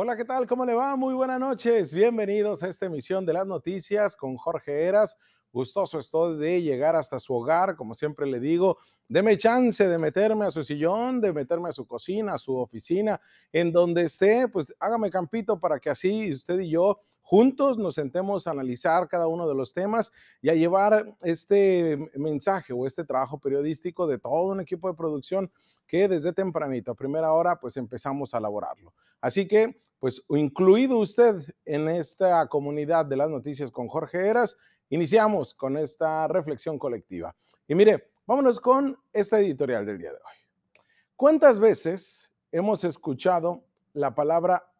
Hola, 0.00 0.16
¿qué 0.16 0.24
tal? 0.24 0.46
¿Cómo 0.46 0.64
le 0.64 0.74
va? 0.74 0.94
Muy 0.94 1.12
buenas 1.12 1.40
noches. 1.40 1.92
Bienvenidos 1.92 2.62
a 2.62 2.68
esta 2.68 2.86
emisión 2.86 3.26
de 3.26 3.32
las 3.32 3.44
noticias 3.44 4.14
con 4.14 4.36
Jorge 4.36 4.84
Eras. 4.84 5.18
Gustoso 5.52 5.98
estoy 5.98 6.38
de 6.38 6.62
llegar 6.62 6.94
hasta 6.94 7.18
su 7.18 7.34
hogar, 7.34 7.74
como 7.74 7.96
siempre 7.96 8.24
le 8.24 8.38
digo. 8.38 8.78
Deme 9.08 9.36
chance 9.36 9.88
de 9.88 9.98
meterme 9.98 10.46
a 10.46 10.52
su 10.52 10.62
sillón, 10.62 11.20
de 11.20 11.32
meterme 11.32 11.70
a 11.70 11.72
su 11.72 11.84
cocina, 11.84 12.34
a 12.34 12.38
su 12.38 12.54
oficina, 12.54 13.20
en 13.50 13.72
donde 13.72 14.04
esté, 14.04 14.46
pues 14.46 14.72
hágame 14.78 15.10
campito 15.10 15.58
para 15.58 15.80
que 15.80 15.90
así 15.90 16.30
usted 16.30 16.60
y 16.60 16.70
yo 16.70 17.00
juntos 17.22 17.76
nos 17.76 17.96
sentemos 17.96 18.46
a 18.46 18.52
analizar 18.52 19.08
cada 19.08 19.26
uno 19.26 19.48
de 19.48 19.56
los 19.56 19.74
temas 19.74 20.12
y 20.40 20.48
a 20.48 20.54
llevar 20.54 21.12
este 21.22 22.08
mensaje 22.14 22.72
o 22.72 22.86
este 22.86 23.02
trabajo 23.02 23.40
periodístico 23.40 24.06
de 24.06 24.20
todo 24.20 24.44
un 24.44 24.60
equipo 24.60 24.88
de 24.88 24.96
producción 24.96 25.50
que 25.88 26.06
desde 26.06 26.32
tempranito, 26.32 26.92
a 26.92 26.94
primera 26.94 27.32
hora, 27.32 27.58
pues 27.58 27.76
empezamos 27.76 28.32
a 28.32 28.38
elaborarlo. 28.38 28.94
Así 29.20 29.48
que, 29.48 29.80
pues 29.98 30.22
incluido 30.28 30.98
usted 30.98 31.36
en 31.64 31.88
esta 31.88 32.46
comunidad 32.48 33.06
de 33.06 33.16
las 33.16 33.30
noticias 33.30 33.70
con 33.70 33.88
Jorge 33.88 34.26
Eras, 34.26 34.56
iniciamos 34.90 35.54
con 35.54 35.76
esta 35.76 36.26
reflexión 36.28 36.78
colectiva. 36.78 37.34
Y 37.66 37.74
mire, 37.74 38.10
vámonos 38.26 38.60
con 38.60 38.96
esta 39.12 39.40
editorial 39.40 39.84
del 39.84 39.98
día 39.98 40.10
de 40.10 40.16
hoy. 40.16 40.82
¿Cuántas 41.16 41.58
veces 41.58 42.32
hemos 42.52 42.84
escuchado 42.84 43.64
la 43.92 44.14
palabra 44.14 44.70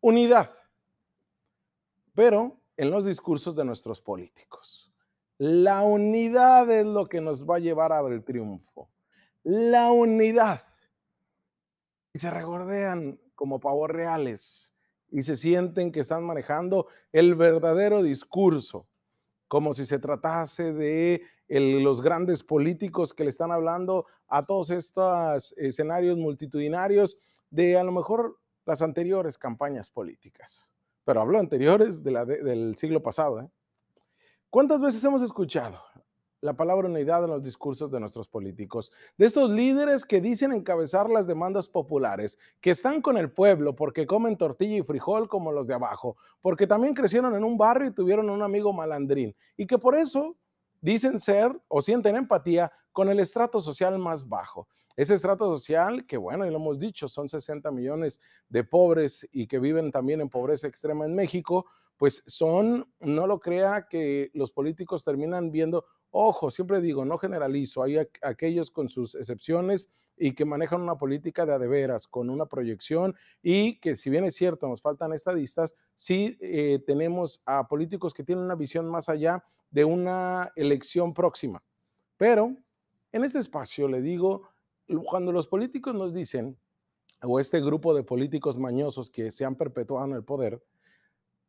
unidad? 0.00 0.50
Pero 2.14 2.56
en 2.76 2.90
los 2.90 3.04
discursos 3.04 3.56
de 3.56 3.64
nuestros 3.64 4.00
políticos. 4.00 4.92
La 5.38 5.82
unidad 5.82 6.70
es 6.70 6.86
lo 6.86 7.08
que 7.08 7.20
nos 7.20 7.48
va 7.48 7.56
a 7.56 7.60
llevar 7.60 7.92
al 7.92 8.24
triunfo 8.24 8.88
la 9.48 9.90
unidad. 9.90 10.62
Y 12.12 12.18
se 12.18 12.30
regordean 12.30 13.18
como 13.38 13.60
pavos 13.60 13.88
reales 13.88 14.74
y 15.12 15.22
se 15.22 15.36
sienten 15.36 15.92
que 15.92 16.00
están 16.00 16.24
manejando 16.24 16.88
el 17.12 17.36
verdadero 17.36 18.02
discurso, 18.02 18.88
como 19.46 19.72
si 19.74 19.86
se 19.86 20.00
tratase 20.00 20.72
de 20.72 21.22
los 21.48 22.02
grandes 22.02 22.42
políticos 22.42 23.14
que 23.14 23.22
le 23.22 23.30
están 23.30 23.52
hablando 23.52 24.06
a 24.26 24.44
todos 24.44 24.70
estos 24.70 25.52
escenarios 25.56 26.18
multitudinarios 26.18 27.16
de 27.48 27.78
a 27.78 27.84
lo 27.84 27.92
mejor 27.92 28.40
las 28.66 28.82
anteriores 28.82 29.38
campañas 29.38 29.88
políticas. 29.88 30.74
Pero 31.04 31.20
hablo 31.20 31.38
anteriores 31.38 32.02
del 32.02 32.74
siglo 32.76 33.00
pasado. 33.00 33.40
¿eh? 33.40 33.48
¿Cuántas 34.50 34.80
veces 34.80 35.02
hemos 35.04 35.22
escuchado 35.22 35.80
la 36.40 36.54
palabra 36.54 36.88
unidad 36.88 37.24
en 37.24 37.30
los 37.30 37.42
discursos 37.42 37.90
de 37.90 38.00
nuestros 38.00 38.28
políticos, 38.28 38.92
de 39.16 39.26
estos 39.26 39.50
líderes 39.50 40.04
que 40.04 40.20
dicen 40.20 40.52
encabezar 40.52 41.10
las 41.10 41.26
demandas 41.26 41.68
populares, 41.68 42.38
que 42.60 42.70
están 42.70 43.02
con 43.02 43.16
el 43.16 43.30
pueblo 43.30 43.74
porque 43.74 44.06
comen 44.06 44.36
tortilla 44.36 44.76
y 44.76 44.82
frijol 44.82 45.28
como 45.28 45.52
los 45.52 45.66
de 45.66 45.74
abajo, 45.74 46.16
porque 46.40 46.66
también 46.66 46.94
crecieron 46.94 47.34
en 47.34 47.44
un 47.44 47.58
barrio 47.58 47.88
y 47.88 47.94
tuvieron 47.94 48.30
un 48.30 48.42
amigo 48.42 48.72
malandrín, 48.72 49.34
y 49.56 49.66
que 49.66 49.78
por 49.78 49.94
eso 49.94 50.36
dicen 50.80 51.18
ser 51.18 51.52
o 51.68 51.82
sienten 51.82 52.16
empatía 52.16 52.70
con 52.92 53.08
el 53.08 53.20
estrato 53.20 53.60
social 53.60 53.98
más 53.98 54.28
bajo. 54.28 54.68
Ese 54.96 55.14
estrato 55.14 55.46
social, 55.56 56.04
que 56.06 56.16
bueno, 56.16 56.44
y 56.44 56.50
lo 56.50 56.56
hemos 56.56 56.78
dicho, 56.80 57.06
son 57.06 57.28
60 57.28 57.70
millones 57.70 58.20
de 58.48 58.64
pobres 58.64 59.28
y 59.30 59.46
que 59.46 59.60
viven 59.60 59.92
también 59.92 60.20
en 60.20 60.28
pobreza 60.28 60.66
extrema 60.66 61.04
en 61.04 61.14
México, 61.14 61.66
pues 61.98 62.22
son, 62.26 62.90
no 63.00 63.26
lo 63.26 63.38
crea 63.38 63.86
que 63.90 64.30
los 64.32 64.50
políticos 64.50 65.04
terminan 65.04 65.50
viendo 65.50 65.84
Ojo, 66.10 66.50
siempre 66.50 66.80
digo, 66.80 67.04
no 67.04 67.18
generalizo, 67.18 67.82
hay 67.82 67.98
aquellos 68.22 68.70
con 68.70 68.88
sus 68.88 69.14
excepciones 69.14 69.90
y 70.16 70.32
que 70.32 70.46
manejan 70.46 70.80
una 70.80 70.96
política 70.96 71.44
de 71.44 71.52
adeveras, 71.52 72.06
con 72.06 72.30
una 72.30 72.46
proyección 72.46 73.14
y 73.42 73.78
que 73.78 73.94
si 73.94 74.08
bien 74.08 74.24
es 74.24 74.34
cierto, 74.34 74.68
nos 74.68 74.80
faltan 74.80 75.12
estadistas, 75.12 75.76
sí 75.94 76.38
eh, 76.40 76.82
tenemos 76.86 77.42
a 77.44 77.68
políticos 77.68 78.14
que 78.14 78.24
tienen 78.24 78.44
una 78.44 78.54
visión 78.54 78.88
más 78.88 79.10
allá 79.10 79.44
de 79.70 79.84
una 79.84 80.50
elección 80.56 81.12
próxima. 81.12 81.62
Pero 82.16 82.56
en 83.12 83.24
este 83.24 83.38
espacio 83.38 83.86
le 83.86 84.00
digo, 84.00 84.48
cuando 85.04 85.30
los 85.30 85.46
políticos 85.46 85.94
nos 85.94 86.14
dicen, 86.14 86.56
o 87.22 87.38
este 87.38 87.60
grupo 87.60 87.94
de 87.94 88.02
políticos 88.02 88.58
mañosos 88.58 89.10
que 89.10 89.30
se 89.30 89.44
han 89.44 89.56
perpetuado 89.56 90.06
en 90.06 90.12
el 90.12 90.24
poder, 90.24 90.62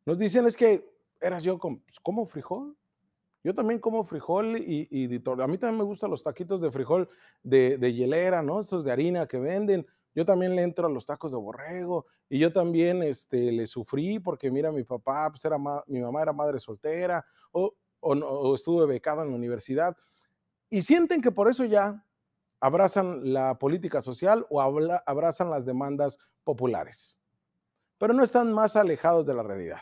nos 0.06 0.18
dicen 0.18 0.46
es 0.46 0.56
que 0.56 0.88
eras 1.20 1.42
yo 1.42 1.58
como, 1.58 1.80
pues, 1.80 2.30
frijol, 2.30 2.76
yo 3.42 3.54
también 3.54 3.80
como 3.80 4.04
frijol 4.04 4.58
y, 4.58 4.86
y, 4.90 5.04
a 5.04 5.46
mí 5.46 5.58
también 5.58 5.78
me 5.78 5.84
gustan 5.84 6.10
los 6.10 6.22
taquitos 6.22 6.60
de 6.60 6.70
frijol 6.70 7.08
de, 7.42 7.78
de 7.78 7.92
hielera, 7.94 8.42
¿no? 8.42 8.60
Estos 8.60 8.84
de 8.84 8.92
harina 8.92 9.26
que 9.26 9.38
venden. 9.38 9.86
Yo 10.14 10.24
también 10.26 10.56
le 10.56 10.62
entro 10.62 10.86
a 10.86 10.90
los 10.90 11.06
tacos 11.06 11.32
de 11.32 11.38
borrego 11.38 12.06
y 12.28 12.38
yo 12.38 12.52
también 12.52 13.02
este, 13.02 13.52
le 13.52 13.66
sufrí 13.66 14.18
porque 14.18 14.50
mira, 14.50 14.72
mi 14.72 14.84
papá, 14.84 15.30
pues 15.30 15.44
era 15.44 15.56
mi 15.86 16.00
mamá 16.00 16.22
era 16.22 16.32
madre 16.32 16.58
soltera 16.58 17.24
o, 17.52 17.74
o, 18.00 18.12
o 18.12 18.54
estuve 18.54 18.86
becado 18.86 19.22
en 19.22 19.30
la 19.30 19.36
universidad 19.36 19.96
y 20.68 20.82
sienten 20.82 21.20
que 21.20 21.30
por 21.30 21.48
eso 21.48 21.64
ya 21.64 22.04
abrazan 22.60 23.32
la 23.32 23.58
política 23.58 24.02
social 24.02 24.46
o 24.50 24.60
abrazan 24.60 25.50
las 25.50 25.64
demandas 25.64 26.18
populares, 26.44 27.18
pero 28.00 28.14
no 28.14 28.24
están 28.24 28.50
más 28.54 28.76
alejados 28.76 29.26
de 29.26 29.34
la 29.34 29.42
realidad. 29.42 29.80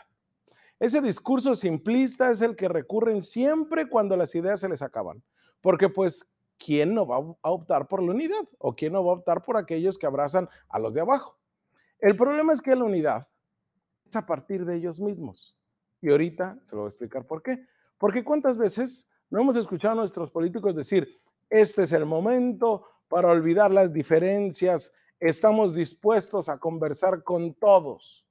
Ese 0.77 1.01
discurso 1.01 1.55
simplista 1.55 2.29
es 2.29 2.41
el 2.41 2.57
que 2.57 2.67
recurren 2.67 3.21
siempre 3.21 3.87
cuando 3.87 4.17
las 4.17 4.35
ideas 4.35 4.59
se 4.59 4.67
les 4.67 4.81
acaban, 4.81 5.23
porque 5.61 5.87
pues, 5.87 6.29
¿quién 6.57 6.93
no 6.93 7.07
va 7.07 7.15
a 7.15 7.49
optar 7.49 7.87
por 7.87 8.03
la 8.03 8.11
unidad? 8.11 8.45
¿O 8.57 8.75
quién 8.75 8.91
no 8.91 9.05
va 9.05 9.13
a 9.13 9.15
optar 9.15 9.41
por 9.41 9.55
aquellos 9.55 9.97
que 9.97 10.05
abrazan 10.05 10.49
a 10.67 10.79
los 10.79 10.93
de 10.93 10.99
abajo? 10.99 11.37
El 11.97 12.17
problema 12.17 12.51
es 12.51 12.61
que 12.61 12.75
la 12.75 12.83
unidad 12.83 13.25
es 14.05 14.15
a 14.17 14.25
partir 14.25 14.65
de 14.65 14.75
ellos 14.75 14.99
mismos. 14.99 15.57
Y 16.01 16.11
ahorita 16.11 16.59
se 16.61 16.75
lo 16.75 16.81
voy 16.81 16.87
a 16.87 16.89
explicar 16.89 17.25
por 17.25 17.41
qué. 17.41 17.65
Porque 17.97 18.25
cuántas 18.25 18.57
veces 18.57 19.07
no 19.29 19.39
hemos 19.39 19.55
escuchado 19.55 19.93
a 19.93 20.01
nuestros 20.01 20.29
políticos 20.29 20.75
decir, 20.75 21.21
este 21.49 21.83
es 21.83 21.93
el 21.93 22.05
momento 22.05 22.85
para 23.07 23.31
olvidar 23.31 23.71
las 23.71 23.93
diferencias, 23.93 24.93
estamos 25.19 25.75
dispuestos 25.75 26.49
a 26.49 26.57
conversar 26.57 27.23
con 27.23 27.53
todos. 27.53 28.25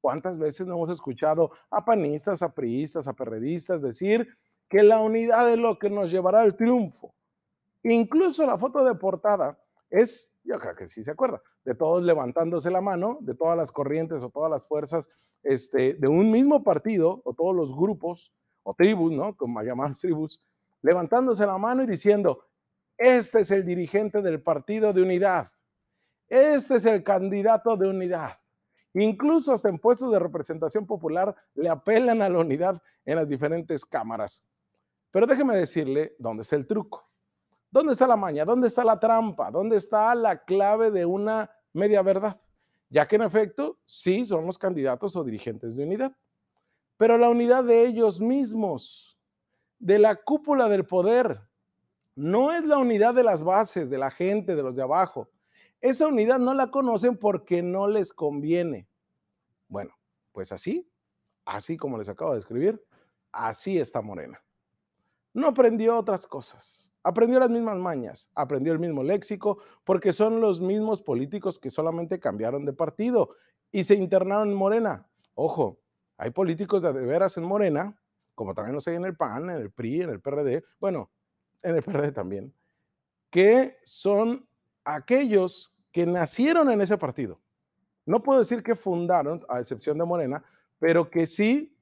¿Cuántas 0.00 0.38
veces 0.38 0.66
no 0.66 0.74
hemos 0.74 0.90
escuchado 0.90 1.52
a 1.70 1.84
panistas, 1.84 2.42
a 2.42 2.52
priistas, 2.52 3.08
a 3.08 3.14
perredistas 3.14 3.80
decir 3.80 4.28
que 4.68 4.82
la 4.82 5.00
unidad 5.00 5.50
es 5.50 5.58
lo 5.58 5.78
que 5.78 5.88
nos 5.88 6.10
llevará 6.10 6.40
al 6.40 6.56
triunfo? 6.56 7.14
Incluso 7.82 8.46
la 8.46 8.58
foto 8.58 8.84
de 8.84 8.94
portada 8.94 9.58
es, 9.90 10.34
yo 10.42 10.58
creo 10.58 10.74
que 10.74 10.88
sí 10.88 11.04
se 11.04 11.10
acuerda, 11.10 11.42
de 11.64 11.74
todos 11.74 12.02
levantándose 12.02 12.70
la 12.70 12.80
mano, 12.80 13.18
de 13.20 13.34
todas 13.34 13.56
las 13.56 13.70
corrientes 13.70 14.22
o 14.22 14.30
todas 14.30 14.50
las 14.50 14.66
fuerzas 14.66 15.08
este, 15.42 15.94
de 15.94 16.08
un 16.08 16.30
mismo 16.30 16.62
partido 16.62 17.22
o 17.24 17.34
todos 17.34 17.54
los 17.54 17.74
grupos 17.76 18.32
o 18.62 18.74
tribus, 18.74 19.12
¿no? 19.12 19.36
Como 19.36 19.62
llamadas 19.62 20.00
tribus, 20.00 20.42
levantándose 20.82 21.46
la 21.46 21.58
mano 21.58 21.82
y 21.82 21.86
diciendo, 21.86 22.44
este 22.96 23.40
es 23.40 23.50
el 23.50 23.64
dirigente 23.64 24.22
del 24.22 24.42
partido 24.42 24.92
de 24.92 25.02
unidad, 25.02 25.48
este 26.28 26.76
es 26.76 26.86
el 26.86 27.02
candidato 27.02 27.76
de 27.76 27.88
unidad. 27.88 28.38
Incluso 28.94 29.52
hasta 29.52 29.68
en 29.68 29.78
puestos 29.78 30.12
de 30.12 30.18
representación 30.18 30.86
popular 30.86 31.34
le 31.54 31.68
apelan 31.68 32.22
a 32.22 32.28
la 32.28 32.38
unidad 32.38 32.80
en 33.04 33.16
las 33.16 33.28
diferentes 33.28 33.84
cámaras. 33.84 34.44
Pero 35.10 35.26
déjeme 35.26 35.56
decirle 35.56 36.14
dónde 36.18 36.42
está 36.42 36.56
el 36.56 36.66
truco. 36.66 37.08
¿Dónde 37.70 37.92
está 37.92 38.06
la 38.06 38.16
maña? 38.16 38.44
¿Dónde 38.44 38.68
está 38.68 38.84
la 38.84 39.00
trampa? 39.00 39.50
¿Dónde 39.50 39.76
está 39.76 40.14
la 40.14 40.44
clave 40.44 40.92
de 40.92 41.04
una 41.04 41.50
media 41.72 42.02
verdad? 42.02 42.36
Ya 42.88 43.04
que 43.06 43.16
en 43.16 43.22
efecto, 43.22 43.78
sí 43.84 44.24
son 44.24 44.46
los 44.46 44.56
candidatos 44.56 45.16
o 45.16 45.24
dirigentes 45.24 45.74
de 45.74 45.82
unidad. 45.82 46.16
Pero 46.96 47.18
la 47.18 47.28
unidad 47.28 47.64
de 47.64 47.84
ellos 47.84 48.20
mismos, 48.20 49.18
de 49.80 49.98
la 49.98 50.14
cúpula 50.14 50.68
del 50.68 50.86
poder, 50.86 51.40
no 52.14 52.52
es 52.52 52.64
la 52.64 52.78
unidad 52.78 53.14
de 53.14 53.24
las 53.24 53.42
bases, 53.42 53.90
de 53.90 53.98
la 53.98 54.12
gente, 54.12 54.54
de 54.54 54.62
los 54.62 54.76
de 54.76 54.82
abajo. 54.82 55.28
Esa 55.84 56.06
unidad 56.06 56.38
no 56.38 56.54
la 56.54 56.70
conocen 56.70 57.14
porque 57.14 57.62
no 57.62 57.88
les 57.88 58.14
conviene. 58.14 58.88
Bueno, 59.68 59.94
pues 60.32 60.50
así, 60.50 60.90
así 61.44 61.76
como 61.76 61.98
les 61.98 62.08
acabo 62.08 62.32
de 62.32 62.38
escribir, 62.38 62.82
así 63.30 63.78
está 63.78 64.00
Morena. 64.00 64.42
No 65.34 65.48
aprendió 65.48 65.98
otras 65.98 66.26
cosas, 66.26 66.90
aprendió 67.02 67.38
las 67.38 67.50
mismas 67.50 67.76
mañas, 67.76 68.30
aprendió 68.34 68.72
el 68.72 68.78
mismo 68.78 69.02
léxico, 69.02 69.58
porque 69.84 70.14
son 70.14 70.40
los 70.40 70.58
mismos 70.58 71.02
políticos 71.02 71.58
que 71.58 71.68
solamente 71.68 72.18
cambiaron 72.18 72.64
de 72.64 72.72
partido 72.72 73.36
y 73.70 73.84
se 73.84 73.94
internaron 73.94 74.48
en 74.52 74.54
Morena. 74.54 75.06
Ojo, 75.34 75.80
hay 76.16 76.30
políticos 76.30 76.80
de, 76.80 76.92
veras 76.94 77.36
en 77.36 77.44
Morena, 77.44 78.00
como 78.34 78.54
también 78.54 78.74
los 78.74 78.88
hay 78.88 78.94
en 78.94 79.04
el 79.04 79.18
PAN, 79.18 79.50
en 79.50 79.56
el 79.56 79.70
PRI, 79.70 80.00
en 80.00 80.08
el 80.08 80.22
PRD, 80.22 80.64
bueno, 80.80 81.10
en 81.60 81.76
el 81.76 81.82
PRD 81.82 82.10
también, 82.12 82.54
que 83.28 83.76
son 83.84 84.48
aquellos 84.82 85.73
que 85.94 86.04
nacieron 86.04 86.68
en 86.72 86.80
ese 86.80 86.98
partido. 86.98 87.40
No 88.04 88.20
puedo 88.20 88.40
decir 88.40 88.64
que 88.64 88.74
fundaron, 88.74 89.46
a 89.48 89.60
excepción 89.60 89.96
de 89.96 90.04
Morena, 90.04 90.44
pero 90.80 91.08
que 91.08 91.28
sí 91.28 91.78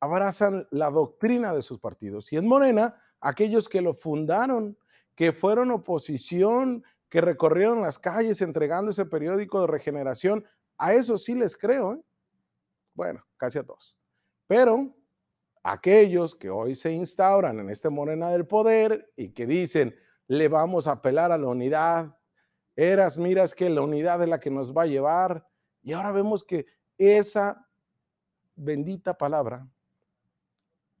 abrazan 0.00 0.66
la 0.70 0.90
doctrina 0.90 1.52
de 1.52 1.60
sus 1.60 1.78
partidos. 1.78 2.32
Y 2.32 2.38
en 2.38 2.48
Morena, 2.48 2.98
aquellos 3.20 3.68
que 3.68 3.82
lo 3.82 3.92
fundaron, 3.92 4.78
que 5.14 5.34
fueron 5.34 5.70
oposición, 5.72 6.82
que 7.10 7.20
recorrieron 7.20 7.82
las 7.82 7.98
calles 7.98 8.40
entregando 8.40 8.92
ese 8.92 9.04
periódico 9.04 9.60
de 9.60 9.66
regeneración, 9.66 10.46
A 10.78 10.94
eso 10.94 11.18
sí 11.18 11.34
les 11.34 11.54
creo, 11.54 11.94
¿eh? 11.94 12.00
bueno, 12.94 13.22
casi 13.36 13.58
a 13.58 13.62
todos. 13.62 13.94
Pero 14.46 14.96
aquellos 15.62 16.34
que 16.34 16.48
hoy 16.48 16.74
se 16.74 16.92
instauran 16.92 17.58
en 17.58 17.68
este 17.68 17.90
morena 17.90 18.30
del 18.30 18.46
poder 18.46 19.12
y 19.16 19.30
que 19.30 19.44
dicen, 19.44 19.94
le 20.28 20.48
vamos 20.48 20.86
a 20.86 20.92
apelar 20.92 21.30
a 21.30 21.36
la 21.36 21.48
unidad, 21.48 22.17
eras, 22.78 23.18
miras 23.18 23.56
que 23.56 23.68
la 23.68 23.82
unidad 23.82 24.22
es 24.22 24.28
la 24.28 24.38
que 24.38 24.50
nos 24.50 24.72
va 24.72 24.82
a 24.82 24.86
llevar, 24.86 25.44
y 25.82 25.92
ahora 25.92 26.12
vemos 26.12 26.44
que 26.44 26.64
esa 26.96 27.66
bendita 28.54 29.18
palabra, 29.18 29.66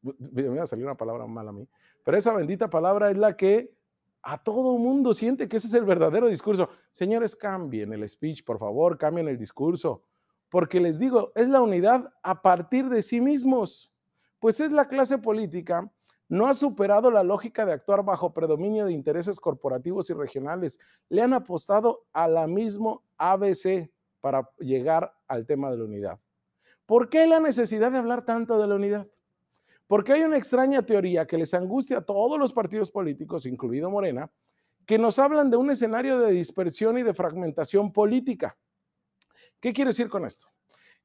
me 0.02 0.48
va 0.48 0.64
a 0.64 0.66
salir 0.66 0.84
una 0.84 0.96
palabra 0.96 1.24
mala 1.28 1.50
a 1.50 1.52
mí, 1.52 1.68
pero 2.02 2.18
esa 2.18 2.34
bendita 2.34 2.68
palabra 2.68 3.12
es 3.12 3.16
la 3.16 3.36
que 3.36 3.72
a 4.22 4.42
todo 4.42 4.76
mundo 4.76 5.14
siente 5.14 5.48
que 5.48 5.58
ese 5.58 5.68
es 5.68 5.74
el 5.74 5.84
verdadero 5.84 6.26
discurso. 6.26 6.68
Señores, 6.90 7.36
cambien 7.36 7.92
el 7.92 8.08
speech, 8.08 8.44
por 8.44 8.58
favor, 8.58 8.98
cambien 8.98 9.28
el 9.28 9.38
discurso, 9.38 10.02
porque 10.48 10.80
les 10.80 10.98
digo, 10.98 11.30
es 11.36 11.48
la 11.48 11.60
unidad 11.60 12.12
a 12.24 12.42
partir 12.42 12.88
de 12.88 13.02
sí 13.02 13.20
mismos, 13.20 13.92
pues 14.40 14.58
es 14.58 14.72
la 14.72 14.88
clase 14.88 15.18
política 15.18 15.88
no 16.28 16.46
ha 16.46 16.54
superado 16.54 17.10
la 17.10 17.22
lógica 17.22 17.64
de 17.64 17.72
actuar 17.72 18.04
bajo 18.04 18.34
predominio 18.34 18.84
de 18.84 18.92
intereses 18.92 19.40
corporativos 19.40 20.10
y 20.10 20.12
regionales. 20.12 20.78
Le 21.08 21.22
han 21.22 21.32
apostado 21.32 22.06
a 22.12 22.28
la 22.28 22.46
mismo 22.46 23.02
ABC 23.16 23.90
para 24.20 24.50
llegar 24.58 25.14
al 25.26 25.46
tema 25.46 25.70
de 25.70 25.78
la 25.78 25.84
unidad. 25.84 26.20
¿Por 26.84 27.08
qué 27.08 27.26
la 27.26 27.40
necesidad 27.40 27.92
de 27.92 27.98
hablar 27.98 28.24
tanto 28.24 28.58
de 28.58 28.66
la 28.66 28.74
unidad? 28.74 29.06
Porque 29.86 30.12
hay 30.12 30.22
una 30.22 30.36
extraña 30.36 30.84
teoría 30.84 31.26
que 31.26 31.38
les 31.38 31.54
angustia 31.54 31.98
a 31.98 32.04
todos 32.04 32.38
los 32.38 32.52
partidos 32.52 32.90
políticos, 32.90 33.46
incluido 33.46 33.90
Morena, 33.90 34.30
que 34.84 34.98
nos 34.98 35.18
hablan 35.18 35.50
de 35.50 35.56
un 35.56 35.70
escenario 35.70 36.18
de 36.18 36.32
dispersión 36.32 36.98
y 36.98 37.02
de 37.02 37.14
fragmentación 37.14 37.92
política. 37.92 38.56
¿Qué 39.60 39.72
quiere 39.72 39.90
decir 39.90 40.08
con 40.08 40.24
esto? 40.24 40.48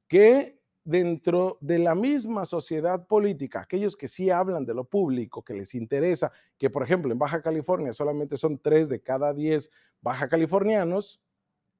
Que 0.06 0.60
dentro 0.84 1.58
de 1.60 1.78
la 1.78 1.94
misma 1.94 2.44
sociedad 2.44 3.06
política, 3.06 3.60
aquellos 3.60 3.96
que 3.96 4.06
sí 4.06 4.30
hablan 4.30 4.66
de 4.66 4.74
lo 4.74 4.84
público, 4.84 5.42
que 5.42 5.54
les 5.54 5.74
interesa, 5.74 6.30
que 6.58 6.70
por 6.70 6.82
ejemplo 6.82 7.10
en 7.10 7.18
Baja 7.18 7.42
California 7.42 7.92
solamente 7.92 8.36
son 8.36 8.58
tres 8.58 8.88
de 8.88 9.00
cada 9.00 9.32
diez 9.32 9.70
baja 10.02 10.28
californianos 10.28 11.22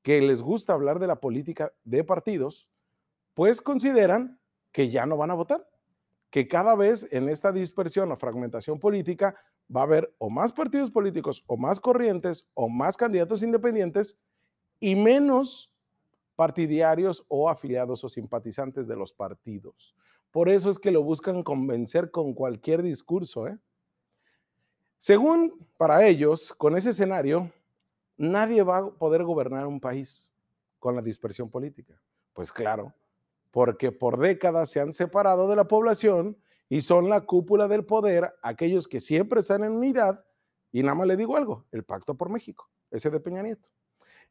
que 0.03 0.21
les 0.23 0.41
gusta 0.41 0.73
hablar 0.73 0.99
de 0.99 1.07
la 1.07 1.21
política 1.21 1.73
de 1.85 2.03
partidos, 2.05 2.69
pues 3.35 3.61
consideran 3.61 4.41
que 4.73 4.89
ya 4.89 5.07
no 5.07 5.17
van 5.17 5.31
a 5.31 5.35
votar 5.35 5.69
que 6.31 6.49
cada 6.49 6.75
vez 6.75 7.07
en 7.13 7.29
esta 7.29 7.53
dispersión 7.53 8.11
o 8.11 8.17
fragmentación 8.17 8.81
política 8.81 9.37
va 9.75 9.83
a 9.83 9.85
haber 9.85 10.15
o 10.19 10.31
más 10.31 10.53
partidos 10.53 10.91
políticos 10.91 11.45
o 11.47 11.57
más 11.57 11.79
corrientes 11.79 12.49
o 12.55 12.69
más 12.69 12.97
candidatos 12.97 13.43
independientes 13.43 14.19
y 14.81 14.97
menos 14.97 15.73
partidarios 16.37 17.25
o 17.29 17.49
afiliados 17.49 18.05
o 18.05 18.09
simpatizantes 18.09 18.87
de 18.87 18.97
los 18.97 19.13
partidos. 19.13 19.95
Por 20.31 20.49
eso 20.49 20.71
es 20.71 20.79
que 20.79 20.91
lo 20.91 21.03
buscan 21.03 21.43
convencer 21.43 22.11
con 22.11 22.35
cualquier 22.35 22.83
discurso. 22.83 23.47
¿eh? 23.47 23.59
Según 24.99 25.69
para 25.77 26.07
ellos, 26.07 26.53
con 26.57 26.77
ese 26.77 26.91
escenario, 26.91 27.53
nadie 28.17 28.63
va 28.63 28.79
a 28.79 28.91
poder 28.91 29.23
gobernar 29.23 29.67
un 29.67 29.81
país 29.81 30.35
con 30.79 30.97
la 30.97 31.03
dispersión 31.03 31.51
política. 31.51 32.01
Pues 32.33 32.51
claro, 32.51 32.93
porque 33.51 33.93
por 33.93 34.19
décadas 34.19 34.71
se 34.71 34.81
han 34.81 34.93
separado 34.93 35.49
de 35.49 35.57
la 35.57 35.69
población 35.69 36.37
y 36.69 36.83
son 36.83 37.09
la 37.09 37.21
cúpula 37.21 37.69
del 37.69 37.85
poder 37.85 38.35
aquellos 38.43 38.89
que 38.89 39.01
siempre 39.01 39.41
están 39.41 39.63
en 39.63 39.73
unidad. 39.73 40.25
Y 40.73 40.83
nada 40.83 40.97
más 40.97 41.07
le 41.07 41.17
digo 41.17 41.37
algo, 41.37 41.65
el 41.71 41.85
pacto 41.85 42.17
por 42.17 42.31
México, 42.31 42.69
ese 42.91 43.11
de 43.11 43.21
Peña 43.21 43.43
Nieto, 43.43 43.69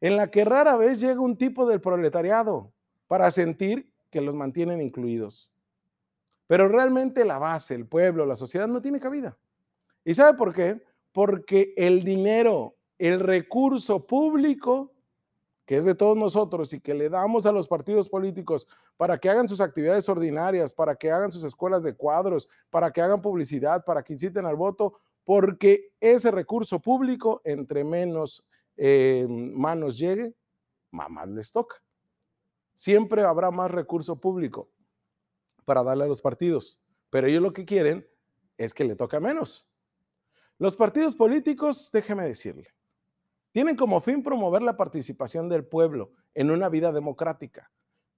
en 0.03 0.17
la 0.17 0.29
que 0.29 0.43
rara 0.43 0.75
vez 0.75 0.99
llega 0.99 1.21
un 1.21 1.37
tipo 1.37 1.65
del 1.65 1.79
proletariado 1.79 2.73
para 3.07 3.31
sentir 3.31 3.89
que 4.09 4.19
los 4.19 4.35
mantienen 4.35 4.81
incluidos. 4.81 5.49
Pero 6.45 6.67
realmente 6.67 7.23
la 7.23 7.39
base, 7.39 7.73
el 7.73 7.87
pueblo, 7.87 8.25
la 8.25 8.35
sociedad 8.35 8.67
no 8.67 8.81
tiene 8.81 8.99
cabida. 8.99 9.37
¿Y 10.03 10.13
sabe 10.13 10.37
por 10.37 10.53
qué? 10.53 10.83
Porque 11.13 11.73
el 11.77 12.03
dinero, 12.03 12.75
el 12.97 13.21
recurso 13.21 14.05
público 14.05 14.91
que 15.65 15.77
es 15.77 15.85
de 15.85 15.95
todos 15.95 16.17
nosotros 16.17 16.73
y 16.73 16.81
que 16.81 16.93
le 16.93 17.07
damos 17.07 17.45
a 17.45 17.53
los 17.53 17.69
partidos 17.69 18.09
políticos 18.09 18.67
para 18.97 19.17
que 19.17 19.29
hagan 19.29 19.47
sus 19.47 19.61
actividades 19.61 20.09
ordinarias, 20.09 20.73
para 20.73 20.97
que 20.97 21.09
hagan 21.09 21.31
sus 21.31 21.45
escuelas 21.45 21.81
de 21.81 21.95
cuadros, 21.95 22.49
para 22.69 22.91
que 22.91 23.01
hagan 23.01 23.21
publicidad, 23.21 23.85
para 23.85 24.03
que 24.03 24.11
inciten 24.11 24.45
al 24.45 24.57
voto, 24.57 24.99
porque 25.23 25.93
ese 26.01 26.29
recurso 26.31 26.81
público, 26.81 27.39
entre 27.45 27.85
menos 27.85 28.43
eh, 28.77 29.25
manos 29.29 29.97
llegue, 29.97 30.33
más 30.91 31.27
les 31.29 31.51
toca. 31.51 31.75
Siempre 32.73 33.23
habrá 33.23 33.51
más 33.51 33.71
recurso 33.71 34.19
público 34.19 34.69
para 35.65 35.83
darle 35.83 36.05
a 36.05 36.07
los 36.07 36.21
partidos, 36.21 36.79
pero 37.09 37.27
ellos 37.27 37.41
lo 37.41 37.53
que 37.53 37.65
quieren 37.65 38.07
es 38.57 38.73
que 38.73 38.83
le 38.83 38.95
toque 38.95 39.19
menos. 39.19 39.67
Los 40.57 40.75
partidos 40.75 41.15
políticos, 41.15 41.89
déjeme 41.91 42.25
decirle, 42.25 42.73
tienen 43.51 43.75
como 43.75 44.01
fin 44.01 44.23
promover 44.23 44.61
la 44.61 44.77
participación 44.77 45.49
del 45.49 45.65
pueblo 45.65 46.11
en 46.33 46.51
una 46.51 46.69
vida 46.69 46.91
democrática. 46.91 47.71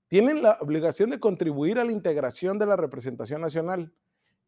Tienen 0.08 0.42
la 0.42 0.58
obligación 0.62 1.10
de 1.10 1.20
contribuir 1.20 1.80
a 1.80 1.84
la 1.84 1.92
integración 1.92 2.58
de 2.58 2.66
la 2.66 2.76
representación 2.76 3.42
nacional 3.42 3.94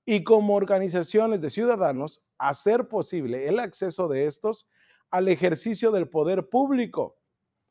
y 0.06 0.24
como 0.24 0.56
organizaciones 0.56 1.42
de 1.42 1.50
ciudadanos 1.50 2.24
hacer 2.38 2.88
posible 2.88 3.50
el 3.50 3.60
acceso 3.60 4.08
de 4.08 4.26
estos 4.26 4.68
al 5.10 5.28
ejercicio 5.28 5.92
del 5.92 6.10
poder 6.10 6.50
público, 6.50 7.18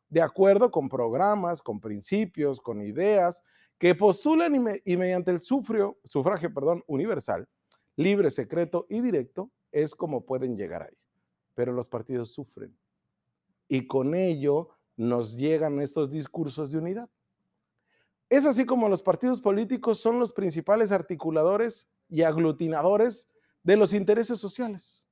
de 0.08 0.22
acuerdo 0.22 0.70
con 0.70 0.88
programas, 0.88 1.62
con 1.62 1.80
principios, 1.80 2.60
con 2.60 2.82
ideas 2.82 3.42
que 3.78 3.94
postulan 3.94 4.80
y, 4.84 4.96
mediante 4.96 5.30
el 5.30 5.40
sufragio, 5.40 5.98
sufragio 6.04 6.52
perdón, 6.52 6.82
universal, 6.86 7.48
libre, 7.96 8.30
secreto 8.30 8.86
y 8.88 9.00
directo, 9.00 9.50
es 9.70 9.94
como 9.94 10.24
pueden 10.24 10.56
llegar 10.56 10.82
ahí. 10.82 10.96
Pero 11.54 11.72
los 11.72 11.88
partidos 11.88 12.32
sufren 12.32 12.76
y 13.68 13.86
con 13.86 14.14
ello 14.14 14.70
nos 14.96 15.36
llegan 15.36 15.80
estos 15.80 16.10
discursos 16.10 16.70
de 16.70 16.78
unidad. 16.78 17.10
Es 18.28 18.46
así 18.46 18.64
como 18.64 18.88
los 18.88 19.02
partidos 19.02 19.40
políticos 19.40 20.00
son 20.00 20.18
los 20.18 20.32
principales 20.32 20.90
articuladores 20.90 21.88
y 22.08 22.22
aglutinadores 22.22 23.28
de 23.62 23.76
los 23.76 23.92
intereses 23.92 24.38
sociales. 24.38 25.05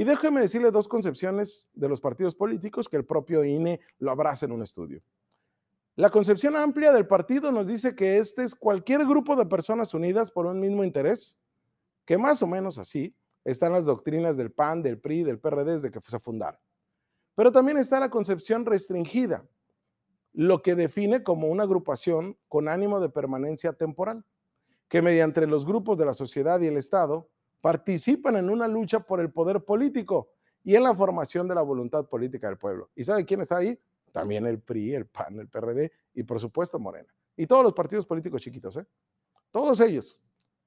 Y 0.00 0.04
déjeme 0.04 0.40
decirle 0.40 0.70
dos 0.70 0.88
concepciones 0.88 1.68
de 1.74 1.86
los 1.86 2.00
partidos 2.00 2.34
políticos 2.34 2.88
que 2.88 2.96
el 2.96 3.04
propio 3.04 3.44
INE 3.44 3.80
lo 3.98 4.10
abraza 4.10 4.46
en 4.46 4.52
un 4.52 4.62
estudio. 4.62 5.02
La 5.94 6.08
concepción 6.08 6.56
amplia 6.56 6.94
del 6.94 7.06
partido 7.06 7.52
nos 7.52 7.66
dice 7.66 7.94
que 7.94 8.16
este 8.16 8.42
es 8.42 8.54
cualquier 8.54 9.04
grupo 9.04 9.36
de 9.36 9.44
personas 9.44 9.92
unidas 9.92 10.30
por 10.30 10.46
un 10.46 10.58
mismo 10.58 10.84
interés, 10.84 11.38
que 12.06 12.16
más 12.16 12.42
o 12.42 12.46
menos 12.46 12.78
así 12.78 13.14
están 13.44 13.72
las 13.72 13.84
doctrinas 13.84 14.38
del 14.38 14.50
PAN, 14.50 14.80
del 14.82 14.98
PRI, 14.98 15.22
del 15.22 15.38
PRD 15.38 15.72
desde 15.72 15.90
que 15.90 16.00
se 16.00 16.18
fundaron. 16.18 16.58
Pero 17.34 17.52
también 17.52 17.76
está 17.76 18.00
la 18.00 18.08
concepción 18.08 18.64
restringida, 18.64 19.44
lo 20.32 20.62
que 20.62 20.76
define 20.76 21.22
como 21.22 21.48
una 21.48 21.64
agrupación 21.64 22.38
con 22.48 22.68
ánimo 22.68 23.00
de 23.00 23.10
permanencia 23.10 23.74
temporal, 23.74 24.24
que 24.88 25.02
mediante 25.02 25.46
los 25.46 25.66
grupos 25.66 25.98
de 25.98 26.06
la 26.06 26.14
sociedad 26.14 26.58
y 26.62 26.68
el 26.68 26.78
Estado 26.78 27.28
participan 27.60 28.36
en 28.36 28.50
una 28.50 28.66
lucha 28.66 29.00
por 29.00 29.20
el 29.20 29.30
poder 29.30 29.64
político 29.64 30.30
y 30.62 30.76
en 30.76 30.82
la 30.82 30.94
formación 30.94 31.48
de 31.48 31.54
la 31.54 31.62
voluntad 31.62 32.06
política 32.06 32.48
del 32.48 32.58
pueblo. 32.58 32.90
¿Y 32.94 33.04
sabe 33.04 33.24
quién 33.24 33.40
está 33.40 33.58
ahí? 33.58 33.78
También 34.12 34.46
el 34.46 34.60
PRI, 34.60 34.94
el 34.94 35.06
PAN, 35.06 35.38
el 35.38 35.48
PRD 35.48 35.92
y 36.14 36.22
por 36.22 36.40
supuesto 36.40 36.78
Morena. 36.78 37.08
Y 37.36 37.46
todos 37.46 37.62
los 37.62 37.72
partidos 37.72 38.04
políticos 38.06 38.42
chiquitos, 38.42 38.76
¿eh? 38.76 38.86
Todos 39.50 39.80
ellos 39.80 40.18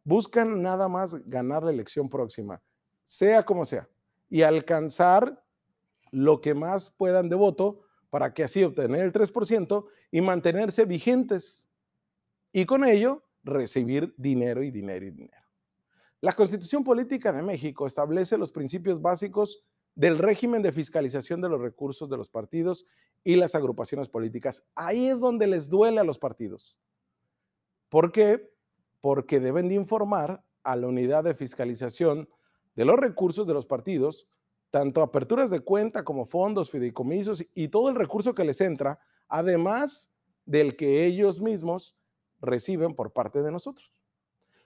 buscan 0.04 0.62
nada 0.62 0.88
más 0.88 1.16
ganar 1.28 1.64
la 1.64 1.72
elección 1.72 2.10
próxima, 2.10 2.62
sea 3.06 3.44
como 3.44 3.66
sea, 3.66 3.88
y 4.30 4.42
alcanzar 4.42 5.42
lo 6.12 6.42
que 6.42 6.54
más 6.54 6.90
puedan 6.90 7.30
de 7.30 7.36
voto 7.36 7.82
para 8.10 8.34
que 8.34 8.44
así 8.44 8.64
obtener 8.64 9.02
el 9.02 9.12
3% 9.12 9.86
y 10.12 10.22
mantenerse 10.22 10.86
vigentes 10.86 11.68
y 12.52 12.66
con 12.66 12.86
ello 12.86 13.24
recibir 13.44 14.14
dinero 14.18 14.64
y 14.64 14.72
dinero 14.72 15.06
y 15.06 15.12
dinero. 15.12 15.43
La 16.24 16.32
Constitución 16.32 16.86
Política 16.86 17.34
de 17.34 17.44
México 17.44 17.86
establece 17.86 18.38
los 18.38 18.54
principios 18.54 19.02
básicos 19.02 19.62
del 19.94 20.18
régimen 20.18 20.62
de 20.62 20.72
fiscalización 20.72 21.42
de 21.42 21.50
los 21.50 21.60
recursos 21.60 22.10
de 22.10 22.16
los 22.16 22.30
partidos 22.30 22.86
y 23.26 23.36
las 23.36 23.56
agrupaciones 23.56 24.08
políticas. 24.08 24.64
Ahí 24.74 25.10
es 25.10 25.20
donde 25.20 25.48
les 25.48 25.70
duele 25.70 26.00
a 26.00 26.06
los 26.06 26.18
partidos. 26.18 26.78
¿Por 27.90 28.14
qué? 28.14 28.50
Porque 29.02 29.42
deben 29.42 29.68
de 29.68 29.76
informar 29.76 30.46
a 30.64 30.78
la 30.78 30.88
unidad 30.88 31.26
de 31.26 31.34
fiscalización 31.34 32.30
de 32.74 32.86
los 32.86 32.98
recursos 32.98 33.46
de 33.46 33.56
los 33.56 33.66
partidos 33.66 34.30
tanto 34.72 35.02
aperturas 35.02 35.50
de 35.50 35.60
cuenta 35.60 36.06
como 36.06 36.26
fondos, 36.26 36.72
fideicomisos 36.72 37.46
y 37.54 37.68
todo 37.68 37.90
el 37.90 37.96
recurso 37.96 38.34
que 38.34 38.46
les 38.46 38.62
entra, 38.62 38.98
además 39.28 40.10
del 40.46 40.78
que 40.78 41.06
ellos 41.06 41.42
mismos 41.42 41.98
reciben 42.40 42.96
por 42.96 43.12
parte 43.12 43.42
de 43.42 43.52
nosotros. 43.52 43.92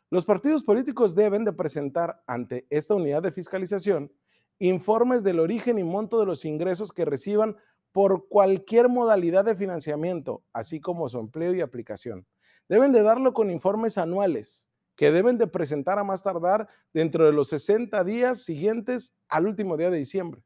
Los 0.10 0.24
partidos 0.24 0.64
políticos 0.64 1.16
deben 1.16 1.44
de 1.44 1.52
presentar 1.52 2.24
ante 2.28 2.66
esta 2.70 2.96
unidad 2.96 3.22
de 3.24 3.32
fiscalización 3.32 4.12
informes 4.60 5.24
del 5.24 5.40
origen 5.40 5.78
y 5.78 5.84
monto 5.84 6.20
de 6.20 6.26
los 6.26 6.46
ingresos 6.46 6.92
que 6.92 7.06
reciban 7.06 7.58
por 7.92 8.28
cualquier 8.28 8.90
modalidad 8.90 9.46
de 9.46 9.56
financiamiento, 9.56 10.44
así 10.54 10.80
como 10.80 11.10
su 11.10 11.20
empleo 11.20 11.54
y 11.54 11.62
aplicación. 11.62 12.26
Deben 12.70 12.92
de 12.92 13.04
darlo 13.04 13.34
con 13.34 13.52
informes 13.52 13.98
anuales 13.98 14.70
que 14.96 15.12
deben 15.12 15.38
de 15.38 15.48
presentar 15.48 16.00
a 16.00 16.04
más 16.04 16.24
tardar 16.24 16.68
dentro 16.94 17.26
de 17.26 17.34
los 17.34 17.50
60 17.50 18.04
días 18.04 18.42
siguientes 18.42 19.14
al 19.28 19.46
último 19.46 19.78
día 19.78 19.92
de 19.92 19.98
diciembre. 19.98 20.42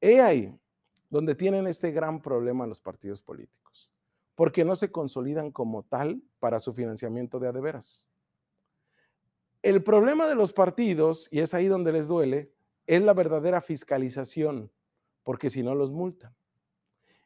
He 0.00 0.20
ahí 0.20 0.58
donde 1.10 1.34
tienen 1.34 1.66
este 1.66 1.90
gran 1.90 2.22
problema 2.22 2.66
los 2.66 2.80
partidos 2.80 3.22
políticos, 3.22 3.90
porque 4.34 4.64
no 4.64 4.74
se 4.76 4.90
consolidan 4.90 5.50
como 5.50 5.82
tal 5.82 6.22
para 6.38 6.60
su 6.60 6.72
financiamiento 6.72 7.38
de 7.38 7.48
adeveras. 7.48 8.06
El 9.66 9.82
problema 9.82 10.28
de 10.28 10.36
los 10.36 10.52
partidos, 10.52 11.26
y 11.32 11.40
es 11.40 11.52
ahí 11.52 11.66
donde 11.66 11.90
les 11.90 12.06
duele, 12.06 12.52
es 12.86 13.02
la 13.02 13.14
verdadera 13.14 13.60
fiscalización, 13.60 14.70
porque 15.24 15.50
si 15.50 15.64
no 15.64 15.74
los 15.74 15.90
multan. 15.90 16.32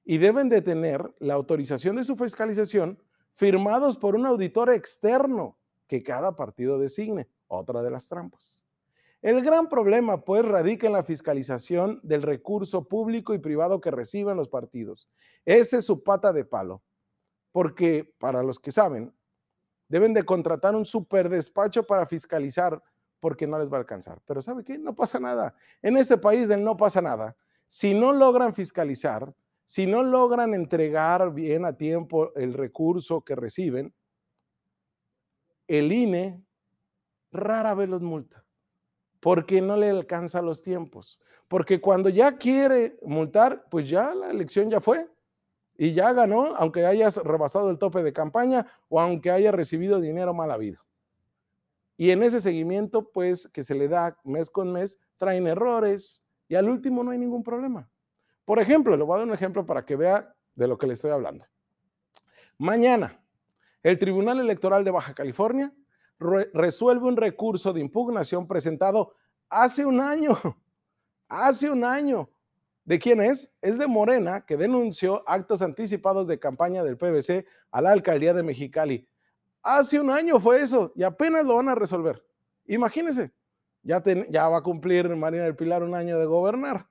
Y 0.07 0.17
deben 0.17 0.49
de 0.49 0.63
tener 0.63 1.15
la 1.19 1.35
autorización 1.35 1.97
de 1.97 2.05
su 2.05 2.17
fiscalización 2.17 2.99
firmados 3.35 3.99
por 3.99 4.17
un 4.17 4.25
auditor 4.25 4.73
externo 4.73 5.59
que 5.87 6.03
cada 6.03 6.35
partido 6.35 6.79
designe, 6.79 7.29
otra 7.47 7.83
de 7.83 7.91
las 7.91 8.09
trampas. 8.09 8.65
El 9.21 9.43
gran 9.43 9.69
problema, 9.69 10.25
pues, 10.25 10.43
radica 10.43 10.87
en 10.87 10.95
la 10.95 11.05
fiscalización 11.05 12.01
del 12.03 12.23
recurso 12.23 12.89
público 12.89 13.35
y 13.35 13.39
privado 13.39 13.83
que 13.83 13.91
reciben 13.91 14.39
los 14.39 14.49
partidos. 14.49 15.11
Esa 15.45 15.77
es 15.77 15.85
su 15.85 16.03
pata 16.03 16.33
de 16.33 16.47
palo, 16.47 16.83
porque 17.53 18.15
para 18.19 18.43
los 18.43 18.59
que 18.59 18.73
saben, 18.73 19.13
deben 19.91 20.15
de 20.15 20.23
contratar 20.23 20.75
un 20.75 20.87
super 20.87 21.29
despacho 21.29 21.83
para 21.83 22.07
fiscalizar 22.07 22.81
porque 23.19 23.47
no 23.47 23.59
les 23.59 23.71
va 23.71 23.77
a 23.77 23.81
alcanzar. 23.81 24.23
Pero 24.25 24.41
¿sabe 24.41 24.65
qué? 24.65 24.79
No 24.79 24.95
pasa 24.95 25.19
nada. 25.19 25.55
En 25.83 25.97
este 25.97 26.17
país 26.17 26.49
del 26.49 26.65
no 26.65 26.77
pasa 26.77 27.03
nada. 27.03 27.37
Si 27.67 27.93
no 27.93 28.13
logran 28.13 28.55
fiscalizar, 28.55 29.35
si 29.67 29.87
no 29.87 30.03
logran 30.03 30.55
entregar 30.55 31.35
bien 31.35 31.65
a 31.65 31.77
tiempo 31.77 32.33
el 32.35 32.55
recurso 32.55 33.23
que 33.23 33.35
reciben, 33.35 33.93
el 35.67 35.93
INE 35.93 36.43
rara 37.33 37.75
vez 37.75 37.89
los 37.89 38.03
multa, 38.03 38.45
porque 39.19 39.61
no 39.61 39.77
le 39.77 39.91
alcanza 39.91 40.41
los 40.41 40.63
tiempos. 40.63 41.21
Porque 41.49 41.81
cuando 41.81 42.09
ya 42.09 42.39
quiere 42.39 42.97
multar, 43.03 43.67
pues 43.69 43.89
ya 43.89 44.15
la 44.15 44.31
elección 44.31 44.71
ya 44.71 44.81
fue 44.81 45.09
y 45.83 45.95
ya 45.95 46.13
ganó, 46.13 46.55
aunque 46.57 46.85
hayas 46.85 47.17
rebasado 47.17 47.71
el 47.71 47.79
tope 47.79 48.03
de 48.03 48.13
campaña 48.13 48.67
o 48.91 49.01
aunque 49.01 49.31
haya 49.31 49.51
recibido 49.51 49.99
dinero 49.99 50.35
mal 50.35 50.51
habido. 50.51 50.85
Y 51.97 52.11
en 52.11 52.23
ese 52.23 52.43
seguimiento, 52.43 53.11
pues 53.11 53.49
que 53.49 53.63
se 53.63 53.75
le 53.75 53.89
da 53.89 54.19
mes 54.23 54.51
con 54.51 54.71
mes, 54.71 55.01
traen 55.17 55.47
errores 55.47 56.23
y 56.49 56.57
al 56.57 56.69
último 56.69 57.03
no 57.03 57.13
hay 57.13 57.19
ningún 57.19 57.43
problema. 57.43 57.89
Por 58.45 58.61
ejemplo, 58.61 58.95
le 58.95 59.05
voy 59.05 59.15
a 59.15 59.19
dar 59.21 59.29
un 59.29 59.33
ejemplo 59.33 59.65
para 59.65 59.83
que 59.87 59.97
vea 59.97 60.35
de 60.55 60.69
lo 60.69 60.77
que 60.77 60.87
le 60.87 60.93
estoy 60.93 61.13
hablando. 61.13 61.47
Mañana, 62.59 63.19
el 63.83 63.99
Tribunal 63.99 64.39
Electoral 64.39 64.85
de 64.85 64.91
Baja 64.91 65.15
California 65.15 65.73
resuelve 66.19 67.09
un 67.09 67.17
recurso 67.17 67.73
de 67.73 67.81
impugnación 67.81 68.47
presentado 68.47 69.15
hace 69.49 69.87
un 69.87 69.99
año, 69.99 70.39
hace 71.27 71.71
un 71.71 71.85
año 71.85 72.29
¿De 72.91 72.99
quién 72.99 73.21
es? 73.21 73.53
Es 73.63 73.79
de 73.79 73.87
Morena, 73.87 74.45
que 74.45 74.57
denunció 74.57 75.23
actos 75.25 75.63
anticipados 75.63 76.27
de 76.27 76.41
campaña 76.41 76.83
del 76.83 76.97
PBC 76.97 77.47
a 77.71 77.81
la 77.81 77.93
alcaldía 77.93 78.35
de 78.35 78.43
Mexicali. 78.43 79.07
Hace 79.63 80.01
un 80.01 80.11
año 80.11 80.41
fue 80.41 80.61
eso 80.61 80.93
y 80.97 81.05
apenas 81.05 81.45
lo 81.45 81.55
van 81.55 81.69
a 81.69 81.77
resolver. 81.77 82.21
Imagínense, 82.67 83.31
ya, 83.85 84.01
va 84.49 84.57
a 84.57 84.63
cumplir 84.65 85.09
Marina 85.15 85.45
del 85.45 85.55
Pilar 85.55 85.85
un 85.85 85.95
año 85.95 86.19
de 86.19 86.27
gobernar. 86.27 86.89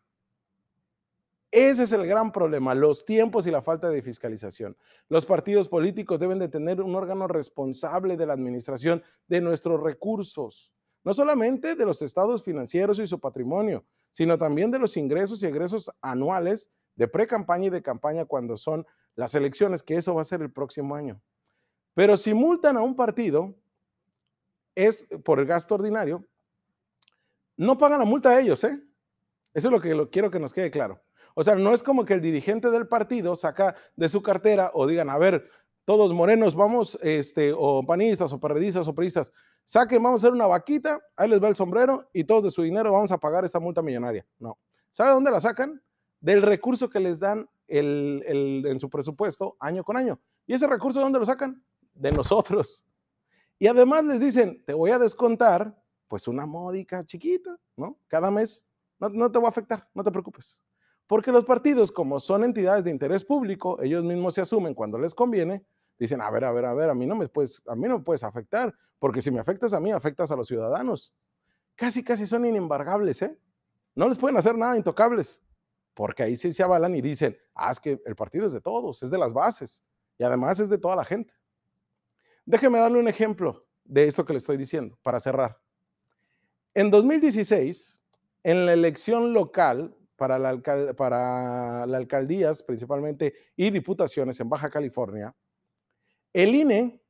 Ese 1.52 1.84
es 1.84 1.92
el 1.92 2.08
gran 2.08 2.32
problema, 2.32 2.74
los 2.74 3.06
tiempos 3.06 3.46
y 3.46 3.52
la 3.52 3.62
falta 3.62 3.90
de 3.90 4.02
fiscalización. 4.02 4.78
Los 5.10 5.26
partidos 5.26 5.68
políticos 5.68 6.18
deben 6.18 6.40
de 6.40 6.48
tener 6.48 6.80
un 6.80 6.96
órgano 6.96 7.28
responsable 7.28 8.16
de 8.16 8.26
la 8.26 8.36
administración 8.36 9.04
de 9.28 9.42
nuestros 9.42 9.84
recursos, 9.84 10.72
no 11.04 11.14
solamente 11.14 11.76
de 11.76 11.86
los 11.86 12.02
estados 12.02 12.42
financieros 12.42 13.00
y 13.00 13.06
su 13.06 13.20
patrimonio, 13.20 13.84
sino 14.20 14.38
también 14.38 14.70
de 14.70 14.80
los 14.80 14.98
ingresos 14.98 15.42
y 15.42 15.46
egresos 15.46 15.90
anuales 16.02 16.78
de 16.96 17.08
pre-campaña 17.08 17.68
y 17.68 17.70
de 17.70 17.82
campaña 17.82 18.26
cuando 18.26 18.58
son 18.58 18.86
las 19.16 19.34
elecciones, 19.34 19.82
que 19.82 19.96
eso 19.96 20.14
va 20.14 20.20
a 20.20 20.26
ser 20.26 20.42
el 20.42 20.52
próximo 20.52 20.94
año. 20.94 21.22
Pero 21.94 22.18
si 22.18 22.34
multan 22.34 22.76
a 22.76 22.82
un 22.82 22.98
partido, 22.98 23.56
es 24.76 25.08
por 25.24 25.40
el 25.40 25.46
gasto 25.46 25.76
ordinario, 25.76 26.26
no 27.56 27.78
pagan 27.78 28.00
la 28.00 28.06
multa 28.06 28.32
a 28.32 28.42
ellos, 28.42 28.62
¿eh? 28.66 28.84
Eso 29.54 29.70
es 29.70 29.72
lo 29.72 29.80
que 29.80 30.10
quiero 30.10 30.30
que 30.30 30.40
nos 30.42 30.52
quede 30.52 30.70
claro. 30.70 31.02
O 31.34 31.42
sea, 31.42 31.56
no 31.56 31.74
es 31.74 31.82
como 31.82 32.04
que 32.04 32.16
el 32.16 32.20
dirigente 32.20 32.70
del 32.70 32.90
partido 32.90 33.38
saca 33.38 33.78
de 33.96 34.10
su 34.10 34.22
cartera 34.22 34.70
o 34.74 34.86
digan, 34.86 35.10
a 35.10 35.18
ver, 35.18 35.50
todos 35.86 36.12
morenos, 36.12 36.56
vamos, 36.56 37.00
este, 37.02 37.54
o 37.56 37.86
panistas, 37.86 38.34
o 38.34 38.40
perredistas, 38.42 38.86
o 38.86 38.94
peristas, 38.94 39.32
saquen, 39.70 40.02
vamos 40.02 40.24
a 40.24 40.26
hacer 40.26 40.34
una 40.34 40.48
vaquita, 40.48 41.00
ahí 41.16 41.30
les 41.30 41.40
va 41.42 41.48
el 41.48 41.56
sombrero 41.56 42.10
y 42.12 42.24
todos 42.24 42.46
de 42.46 42.50
su 42.50 42.64
dinero 42.64 42.92
vamos 42.92 43.12
a 43.12 43.20
pagar 43.20 43.46
esta 43.46 43.60
multa 43.60 43.84
millonaria. 43.84 44.26
No. 44.40 44.58
¿Sabe 44.90 45.12
dónde 45.12 45.30
la 45.30 45.40
sacan? 45.40 45.80
Del 46.20 46.42
recurso 46.42 46.90
que 46.90 47.00
les 47.00 47.20
dan 47.20 47.48
en 47.68 48.80
su 48.80 48.90
presupuesto 48.90 49.58
año 49.60 49.84
con 49.84 49.96
año. 49.96 50.20
¿Y 50.48 50.56
ese 50.56 50.66
recurso 50.66 51.00
dónde 51.00 51.20
lo 51.20 51.26
sacan? 51.26 51.64
De 51.94 52.12
nosotros. 52.12 52.84
Y 53.60 53.68
además 53.68 54.04
les 54.06 54.20
dicen, 54.20 54.64
te 54.66 54.74
voy 54.74 54.90
a 54.90 54.98
descontar 54.98 55.80
pues 56.08 56.28
una 56.28 56.48
módica 56.48 57.06
chiquita, 57.06 57.56
¿no? 57.78 58.00
Cada 58.08 58.32
mes. 58.32 58.66
No, 58.98 59.10
no 59.10 59.32
te 59.32 59.38
va 59.38 59.46
a 59.46 59.50
afectar, 59.50 59.88
no 59.94 60.04
te 60.04 60.10
preocupes. 60.12 60.64
Porque 61.06 61.32
los 61.32 61.46
partidos, 61.46 61.92
como 61.92 62.20
son 62.20 62.44
entidades 62.44 62.86
de 62.86 62.90
interés 62.90 63.24
público, 63.24 63.80
ellos 63.84 64.04
mismos 64.04 64.34
se 64.34 64.42
asumen 64.42 64.74
cuando 64.74 64.98
les 64.98 65.14
conviene, 65.14 65.64
dicen, 66.00 66.22
a 66.22 66.32
ver, 66.32 66.46
a 66.46 66.52
ver, 66.52 66.66
a 66.66 66.74
ver, 66.74 66.90
a 66.90 66.96
mí 66.96 67.06
no 67.06 67.16
me 67.16 67.28
puedes, 67.28 67.62
a 67.68 67.76
mí 67.76 67.88
no 67.88 68.00
me 68.00 68.04
puedes 68.04 68.24
afectar, 68.24 68.74
porque 68.98 69.22
si 69.22 69.30
me 69.30 69.40
afectas 69.40 69.74
a 69.74 69.80
mí, 69.80 69.92
afectas 69.92 70.32
a 70.32 70.36
los 70.36 70.48
ciudadanos. 70.48 71.14
Casi, 71.76 72.04
casi 72.04 72.26
son 72.26 72.46
inembargables, 72.46 73.22
¿eh? 73.22 73.38
No 73.96 74.08
les 74.08 74.18
pueden 74.18 74.38
hacer 74.38 74.58
nada 74.58 74.78
intocables, 74.78 75.44
porque 75.94 76.24
ahí 76.24 76.36
sí 76.38 76.54
se 76.54 76.64
avalan 76.64 76.96
y 76.96 77.02
dicen, 77.02 77.38
ah, 77.54 77.72
es 77.72 77.80
que 77.80 78.02
el 78.06 78.16
partido 78.16 78.48
es 78.48 78.54
de 78.54 78.62
todos, 78.62 79.04
es 79.04 79.12
de 79.12 79.18
las 79.18 79.34
bases, 79.34 79.84
y 80.18 80.24
además 80.24 80.60
es 80.60 80.70
de 80.70 80.78
toda 80.78 80.96
la 80.96 81.04
gente. 81.04 81.34
Déjeme 82.46 82.80
darle 82.80 83.00
un 83.00 83.08
ejemplo 83.08 83.68
de 83.84 84.06
esto 84.06 84.26
que 84.26 84.34
le 84.34 84.38
estoy 84.38 84.58
diciendo, 84.58 84.98
para 85.02 85.20
cerrar. 85.20 85.60
En 86.74 86.92
2016, 86.92 88.02
en 88.44 88.66
la 88.66 88.74
elección 88.74 89.34
local 89.34 89.96
para, 90.16 90.38
la 90.38 90.62
para 90.96 91.86
las 91.86 91.98
alcaldías 91.98 92.64
principalmente 92.64 93.34
y 93.56 93.70
diputaciones 93.70 94.40
en 94.40 94.50
Baja 94.50 94.70
California, 94.70 95.36
el 96.34 96.56
INE 96.56 97.02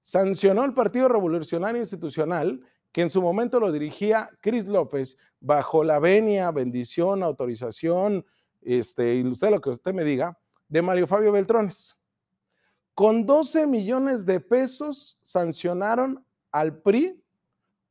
sancionó 0.00 0.64
el 0.64 0.74
Partido 0.74 1.08
Revolucionario 1.08 1.80
Institucional, 1.80 2.60
que 2.92 3.02
en 3.02 3.10
su 3.10 3.20
momento 3.20 3.60
lo 3.60 3.70
dirigía 3.70 4.30
Cris 4.40 4.66
López, 4.66 5.18
bajo 5.40 5.84
la 5.84 5.98
venia, 5.98 6.50
bendición, 6.50 7.22
autorización, 7.22 8.24
este, 8.62 9.16
y 9.16 9.26
usted 9.26 9.50
lo 9.50 9.60
que 9.60 9.70
usted 9.70 9.92
me 9.92 10.04
diga, 10.04 10.38
de 10.68 10.82
Mario 10.82 11.06
Fabio 11.06 11.32
Beltrones. 11.32 11.96
Con 12.94 13.26
12 13.26 13.66
millones 13.66 14.26
de 14.26 14.40
pesos 14.40 15.18
sancionaron 15.22 16.24
al 16.50 16.80
PRI 16.82 17.22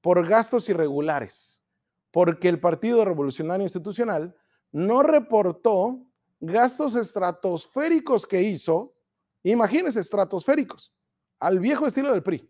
por 0.01 0.27
gastos 0.27 0.67
irregulares, 0.69 1.63
porque 2.11 2.49
el 2.49 2.59
Partido 2.59 3.05
Revolucionario 3.05 3.63
Institucional 3.63 4.35
no 4.71 5.03
reportó 5.03 6.01
gastos 6.39 6.95
estratosféricos 6.95 8.27
que 8.27 8.41
hizo 8.41 8.96
Imagínense, 9.51 9.99
estratosféricos, 9.99 10.91
al 11.39 11.59
viejo 11.59 11.87
estilo 11.87 12.11
del 12.11 12.23
PRI, 12.23 12.49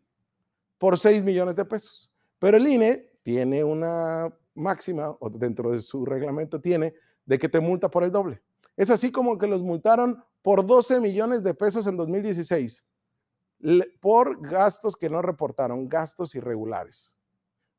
por 0.78 0.98
6 0.98 1.24
millones 1.24 1.56
de 1.56 1.66
pesos. 1.66 2.12
Pero 2.40 2.58
el 2.58 2.68
INE 2.68 3.12
tiene 3.24 3.64
una 3.64 4.34
máxima, 4.56 5.10
o 5.20 5.30
dentro 5.30 5.72
de 5.72 5.82
su 5.82 6.06
reglamento 6.06 6.60
tiene, 6.60 6.94
de 7.26 7.38
que 7.38 7.50
te 7.50 7.60
multa 7.60 7.90
por 7.90 8.04
el 8.04 8.12
doble. 8.12 8.42
Es 8.76 8.90
así 8.90 9.12
como 9.12 9.38
que 9.38 9.48
los 9.48 9.62
multaron 9.62 10.24
por 10.42 10.66
12 10.66 11.00
millones 11.00 11.44
de 11.44 11.54
pesos 11.54 11.86
en 11.88 11.98
2016 11.98 12.86
por 14.00 14.40
gastos 14.48 14.96
que 14.96 15.10
no 15.10 15.22
reportaron, 15.22 15.90
gastos 15.90 16.36
irregulares. 16.36 17.18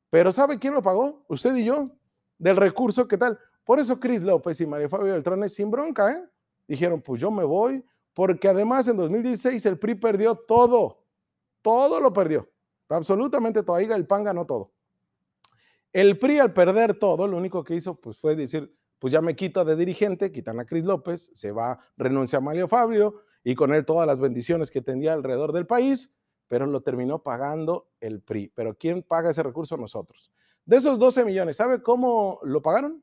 Pero 0.09 0.31
¿sabe 0.31 0.59
quién 0.59 0.73
lo 0.73 0.81
pagó? 0.81 1.23
Usted 1.27 1.55
y 1.55 1.65
yo, 1.65 1.91
del 2.37 2.57
recurso, 2.57 3.07
¿qué 3.07 3.17
tal? 3.17 3.39
Por 3.63 3.79
eso 3.79 3.99
Cris 3.99 4.21
López 4.21 4.59
y 4.61 4.67
María 4.67 4.89
Fabio 4.89 5.13
Beltrones 5.13 5.53
sin 5.53 5.71
bronca, 5.71 6.11
¿eh? 6.11 6.23
Dijeron, 6.67 7.01
pues 7.01 7.21
yo 7.21 7.31
me 7.31 7.43
voy, 7.43 7.83
porque 8.19 8.49
además 8.49 8.85
en 8.89 8.97
2016 8.97 9.65
el 9.65 9.79
PRI 9.79 9.95
perdió 9.95 10.35
todo, 10.35 11.05
todo 11.61 12.01
lo 12.01 12.11
perdió, 12.11 12.49
absolutamente 12.89 13.63
todo, 13.63 13.77
ahí 13.77 13.85
el 13.85 14.05
PAN 14.05 14.25
ganó 14.25 14.45
todo. 14.45 14.73
El 15.93 16.19
PRI 16.19 16.39
al 16.39 16.51
perder 16.51 16.99
todo, 16.99 17.27
lo 17.27 17.37
único 17.37 17.63
que 17.63 17.75
hizo 17.75 17.95
pues, 17.95 18.17
fue 18.17 18.35
decir, 18.35 18.77
pues 18.99 19.13
ya 19.13 19.21
me 19.21 19.37
quito 19.37 19.63
de 19.63 19.77
dirigente, 19.77 20.33
quitan 20.33 20.59
a 20.59 20.65
Cris 20.65 20.83
López, 20.83 21.31
se 21.33 21.53
va, 21.53 21.79
renuncia 21.95 22.39
a 22.39 22.41
Mario 22.41 22.67
Fabio 22.67 23.21
y 23.41 23.55
con 23.55 23.73
él 23.73 23.85
todas 23.85 24.05
las 24.05 24.19
bendiciones 24.19 24.69
que 24.69 24.81
tenía 24.81 25.13
alrededor 25.13 25.53
del 25.53 25.65
país, 25.65 26.13
pero 26.49 26.65
lo 26.65 26.81
terminó 26.81 27.23
pagando 27.23 27.87
el 28.01 28.21
PRI. 28.21 28.51
Pero 28.53 28.77
¿quién 28.77 29.01
paga 29.01 29.29
ese 29.29 29.43
recurso? 29.43 29.77
Nosotros. 29.77 30.29
De 30.65 30.75
esos 30.75 30.99
12 30.99 31.23
millones, 31.23 31.55
¿sabe 31.55 31.81
cómo 31.81 32.41
lo 32.43 32.61
pagaron? 32.61 33.01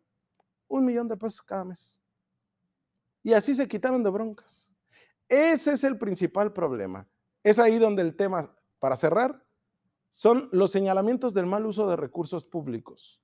Un 0.68 0.84
millón 0.84 1.08
de 1.08 1.16
pesos 1.16 1.40
cada 1.40 1.64
mes. 1.64 2.02
Y 3.22 3.32
así 3.32 3.54
se 3.54 3.66
quitaron 3.66 4.02
de 4.02 4.10
broncas. 4.10 4.75
Ese 5.28 5.72
es 5.72 5.84
el 5.84 5.98
principal 5.98 6.52
problema. 6.52 7.08
Es 7.42 7.58
ahí 7.58 7.78
donde 7.78 8.02
el 8.02 8.16
tema, 8.16 8.54
para 8.78 8.96
cerrar, 8.96 9.44
son 10.10 10.48
los 10.52 10.70
señalamientos 10.70 11.34
del 11.34 11.46
mal 11.46 11.66
uso 11.66 11.88
de 11.88 11.96
recursos 11.96 12.44
públicos. 12.44 13.20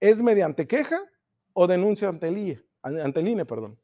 ¿Es 0.00 0.20
mediante 0.20 0.66
queja 0.66 1.00
o 1.52 1.66
denuncia 1.66 2.08
ante 2.08 2.28
el, 2.28 2.38
IE, 2.38 2.66
ante 2.82 3.20
el 3.20 3.28
INE? 3.28 3.44
Perdón. 3.44 3.78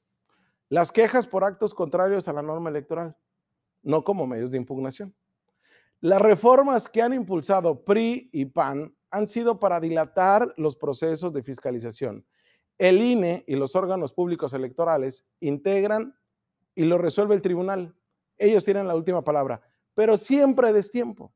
Las 0.68 0.92
quejas 0.92 1.26
por 1.26 1.44
actos 1.44 1.72
contrarios 1.72 2.28
a 2.28 2.32
la 2.32 2.42
norma 2.42 2.68
electoral, 2.68 3.16
no 3.82 4.04
como 4.04 4.26
medios 4.26 4.50
de 4.50 4.58
impugnación. 4.58 5.14
Las 6.00 6.20
reformas 6.20 6.88
que 6.88 7.02
han 7.02 7.12
impulsado 7.12 7.84
PRI 7.84 8.28
y 8.32 8.44
PAN 8.46 8.94
han 9.10 9.26
sido 9.26 9.58
para 9.58 9.80
dilatar 9.80 10.52
los 10.56 10.76
procesos 10.76 11.32
de 11.32 11.42
fiscalización. 11.42 12.26
El 12.76 13.00
INE 13.00 13.44
y 13.46 13.56
los 13.56 13.74
órganos 13.74 14.12
públicos 14.12 14.52
electorales 14.52 15.26
integran 15.40 16.17
y 16.78 16.84
lo 16.84 16.96
resuelve 16.96 17.34
el 17.34 17.42
tribunal. 17.42 17.92
Ellos 18.36 18.64
tienen 18.64 18.86
la 18.86 18.94
última 18.94 19.24
palabra, 19.24 19.60
pero 19.94 20.16
siempre 20.16 20.72
destiempo, 20.72 21.32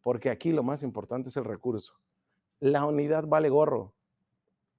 porque 0.00 0.30
aquí 0.30 0.52
lo 0.52 0.62
más 0.62 0.82
importante 0.82 1.28
es 1.28 1.36
el 1.36 1.44
recurso. 1.44 2.00
La 2.60 2.86
unidad 2.86 3.26
vale 3.26 3.50
gorro. 3.50 3.92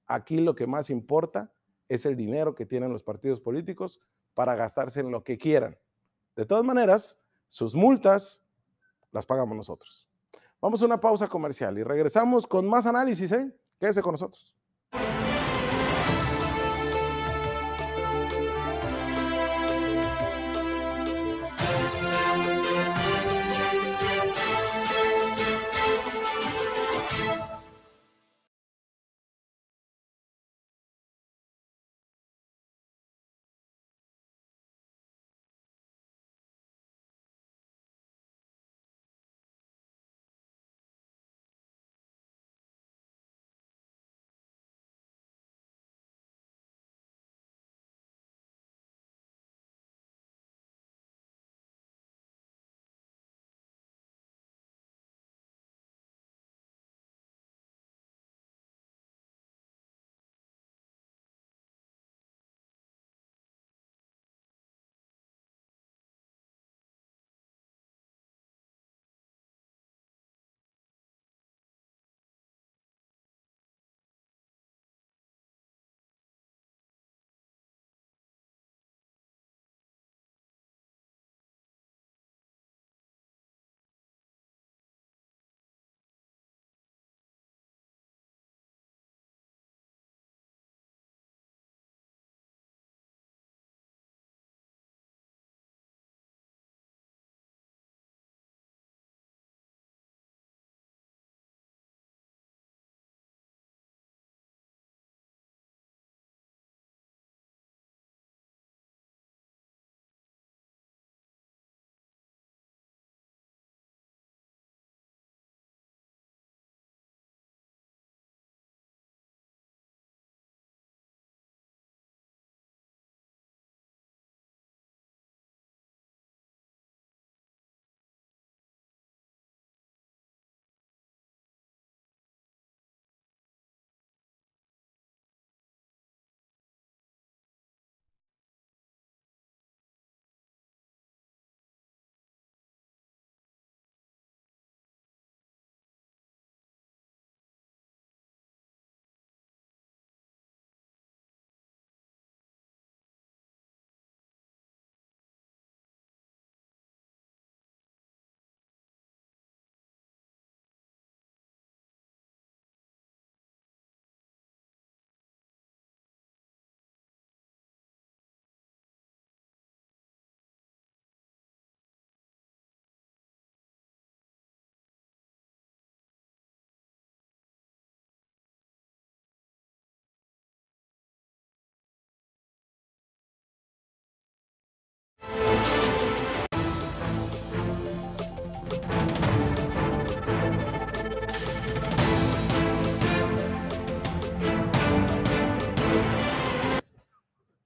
Aquí 0.08 0.38
lo 0.38 0.56
que 0.56 0.66
más 0.66 0.90
importa 0.90 1.52
es 1.88 2.04
el 2.04 2.16
dinero 2.16 2.52
que 2.56 2.66
tienen 2.66 2.90
los 2.90 3.04
partidos 3.04 3.38
políticos 3.38 4.00
para 4.34 4.56
gastarse 4.56 4.98
en 4.98 5.12
lo 5.12 5.22
que 5.22 5.38
quieran. 5.38 5.78
De 6.34 6.46
todas 6.46 6.64
maneras, 6.64 7.20
sus 7.46 7.76
multas 7.76 8.42
las 9.12 9.24
pagamos 9.24 9.56
nosotros. 9.56 10.08
Vamos 10.60 10.82
a 10.82 10.86
una 10.86 11.00
pausa 11.00 11.28
comercial 11.28 11.78
y 11.78 11.84
regresamos 11.84 12.44
con 12.44 12.66
más 12.66 12.86
análisis, 12.86 13.30
¿eh? 13.30 13.54
Quédese 13.78 14.02
con 14.02 14.14
nosotros. 14.14 14.52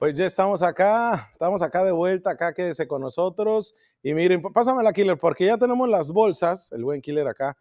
Pues 0.07 0.15
ya 0.15 0.25
estamos 0.25 0.63
acá, 0.63 1.31
estamos 1.33 1.63
acá 1.63 1.83
de 1.83 1.91
vuelta, 1.91 2.31
acá 2.31 2.55
quédese 2.55 2.87
con 2.87 3.01
nosotros. 3.01 3.75
Y 4.05 4.15
miren, 4.15 4.41
pásame 4.41 4.81
la 4.85 4.93
killer, 4.93 5.19
porque 5.19 5.47
ya 5.47 5.59
tenemos 5.59 5.89
las 5.89 6.13
bolsas, 6.13 6.71
el 6.71 6.85
buen 6.85 7.03
killer 7.03 7.27
acá, 7.27 7.57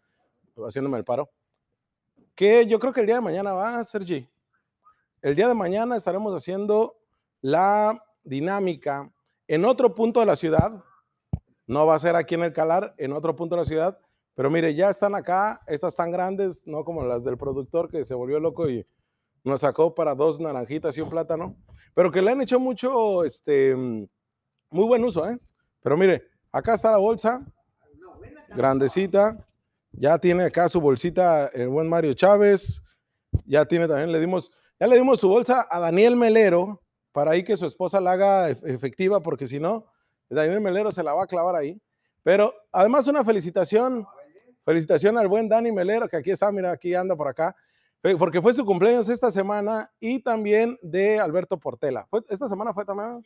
haciéndome 0.64 0.96
el 0.96 1.02
paro. 1.02 1.28
Que 2.36 2.64
yo 2.64 2.78
creo 2.78 2.92
que 2.92 3.00
el 3.00 3.06
día 3.06 3.16
de 3.16 3.20
mañana 3.20 3.52
va, 3.52 3.82
Sergi. 3.82 4.28
El 5.22 5.34
día 5.34 5.48
de 5.48 5.54
mañana 5.54 5.96
estaremos 5.96 6.32
haciendo 6.36 6.94
la 7.40 8.00
dinámica 8.22 9.10
en 9.48 9.64
otro 9.64 9.92
punto 9.92 10.20
de 10.20 10.26
la 10.26 10.36
ciudad. 10.36 10.84
No 11.66 11.84
va 11.84 11.96
a 11.96 11.98
ser 11.98 12.14
aquí 12.14 12.36
en 12.36 12.44
el 12.44 12.52
Calar, 12.52 12.94
en 12.96 13.12
otro 13.12 13.34
punto 13.34 13.56
de 13.56 13.62
la 13.62 13.66
ciudad. 13.66 13.98
Pero 14.36 14.50
mire, 14.50 14.72
ya 14.72 14.88
están 14.88 15.16
acá, 15.16 15.62
estas 15.66 15.96
tan 15.96 16.12
grandes, 16.12 16.64
no 16.64 16.84
como 16.84 17.04
las 17.04 17.24
del 17.24 17.38
productor 17.38 17.90
que 17.90 18.04
se 18.04 18.14
volvió 18.14 18.38
loco 18.38 18.70
y 18.70 18.86
nos 19.46 19.62
sacó 19.62 19.94
para 19.94 20.14
dos 20.14 20.38
naranjitas 20.40 20.96
y 20.98 21.00
un 21.00 21.08
plátano 21.08 21.56
pero 21.96 22.12
que 22.12 22.20
le 22.20 22.30
han 22.30 22.42
hecho 22.42 22.60
mucho, 22.60 23.24
este, 23.24 23.74
muy 23.74 24.08
buen 24.70 25.02
uso, 25.02 25.26
¿eh? 25.26 25.38
Pero 25.82 25.96
mire, 25.96 26.24
acá 26.52 26.74
está 26.74 26.90
la 26.90 26.98
bolsa, 26.98 27.42
grandecita, 28.54 29.42
ya 29.92 30.18
tiene 30.18 30.44
acá 30.44 30.68
su 30.68 30.78
bolsita 30.78 31.46
el 31.54 31.68
buen 31.68 31.88
Mario 31.88 32.12
Chávez, 32.12 32.82
ya 33.46 33.64
tiene 33.64 33.88
también, 33.88 34.12
le 34.12 34.20
dimos, 34.20 34.52
ya 34.78 34.86
le 34.88 34.96
dimos 34.96 35.20
su 35.20 35.28
bolsa 35.30 35.66
a 35.70 35.80
Daniel 35.80 36.16
Melero, 36.16 36.82
para 37.12 37.30
ahí 37.30 37.42
que 37.42 37.56
su 37.56 37.64
esposa 37.64 37.98
la 37.98 38.12
haga 38.12 38.50
efectiva, 38.50 39.22
porque 39.22 39.46
si 39.46 39.58
no, 39.58 39.86
Daniel 40.28 40.60
Melero 40.60 40.92
se 40.92 41.02
la 41.02 41.14
va 41.14 41.22
a 41.22 41.26
clavar 41.26 41.56
ahí. 41.56 41.80
Pero 42.22 42.52
además 42.72 43.06
una 43.06 43.24
felicitación, 43.24 44.06
felicitación 44.66 45.16
al 45.16 45.28
buen 45.28 45.48
Dani 45.48 45.72
Melero, 45.72 46.10
que 46.10 46.18
aquí 46.18 46.30
está, 46.30 46.52
mira, 46.52 46.72
aquí 46.72 46.94
anda 46.94 47.16
por 47.16 47.28
acá 47.28 47.56
porque 48.14 48.40
fue 48.40 48.52
su 48.52 48.64
cumpleaños 48.64 49.08
esta 49.08 49.30
semana 49.30 49.90
y 49.98 50.22
también 50.22 50.78
de 50.82 51.18
Alberto 51.18 51.58
Portela. 51.58 52.06
¿Esta 52.28 52.46
semana 52.46 52.72
fue 52.72 52.84
también? 52.84 53.22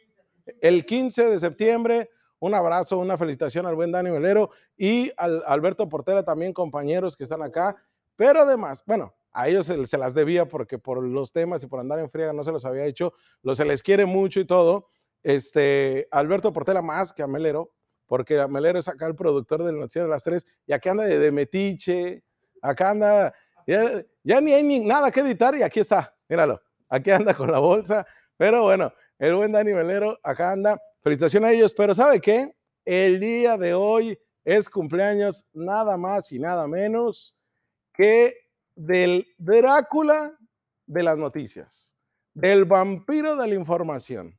El 0.61 0.87
15 0.87 1.27
de 1.27 1.39
septiembre, 1.39 2.11
un 2.39 2.55
abrazo, 2.55 2.99
una 2.99 3.19
felicitación 3.19 3.67
al 3.67 3.75
buen 3.75 3.93
Dani 3.93 4.11
Velero 4.11 4.51
y 4.77 5.13
al 5.17 5.43
Alberto 5.47 5.89
Portela, 5.89 6.25
también 6.25 6.53
compañeros 6.53 7.17
que 7.17 7.25
están 7.25 7.43
acá. 7.43 7.77
Pero 8.17 8.41
además, 8.41 8.83
bueno, 8.87 9.15
a 9.33 9.49
ellos 9.49 9.67
se, 9.67 9.99
las 9.99 10.15
debía 10.15 10.47
porque 10.47 10.79
por 10.79 11.03
los 11.03 11.33
temas 11.33 11.63
y 11.63 11.67
por 11.67 11.81
andar 11.81 11.99
en 11.99 12.11
friega 12.11 12.33
no 12.33 12.45
se 12.45 12.53
los 12.53 12.65
había 12.65 12.85
hecho. 12.85 13.13
Lo, 13.43 13.55
se 13.55 13.65
les 13.65 13.83
quiere 13.83 14.07
mucho 14.07 14.41
y 14.41 14.45
todo. 14.45 14.89
Este, 15.23 16.09
Alberto 16.11 16.53
Portela 16.53 16.83
más 16.83 17.13
que 17.13 17.23
a 17.23 17.27
Melero, 17.27 17.73
porque 18.07 18.45
Melero 18.49 18.79
es 18.79 18.89
acá 18.89 19.07
el 19.07 19.15
productor 19.15 19.63
del 19.63 19.79
noticiero 19.79 20.07
de 20.07 20.11
las 20.11 20.25
tres 20.25 20.47
y 20.67 20.73
acá 20.73 20.91
anda 20.91 21.05
de, 21.05 21.31
metiche, 21.31 22.25
acá 22.61 22.91
anda, 22.91 23.35
ya, 24.25 24.41
ni 24.41 24.53
hay 24.53 24.63
ni 24.63 24.81
nada 24.81 25.11
que 25.11 25.21
editar 25.21 25.57
y 25.57 25.63
aquí 25.63 25.81
está, 25.81 26.15
míralo, 26.29 26.61
aquí 26.89 27.11
anda 27.11 27.35
con 27.35 27.51
la 27.51 27.59
bolsa. 27.59 28.07
Pero 28.37 28.63
bueno, 28.63 28.93
el 29.19 29.35
buen 29.35 29.53
Dani 29.53 29.73
Melero 29.73 30.19
acá 30.23 30.53
anda. 30.53 30.81
Felicitaciones 31.03 31.51
a 31.51 31.53
ellos, 31.53 31.75
pero 31.75 31.95
¿sabe 31.95 32.21
qué? 32.21 32.55
El 32.85 33.21
día 33.21 33.57
de 33.57 33.75
hoy 33.75 34.19
es 34.45 34.69
cumpleaños 34.69 35.49
nada 35.53 35.97
más 35.97 36.33
y 36.33 36.39
nada 36.39 36.67
menos 36.67 37.37
que 37.93 38.35
del 38.75 39.27
Drácula 39.39 40.37
de 40.87 41.03
las 41.03 41.17
noticias, 41.17 41.95
del 42.35 42.65
vampiro 42.65 43.37
de 43.37 43.47
la 43.47 43.55
información. 43.55 44.39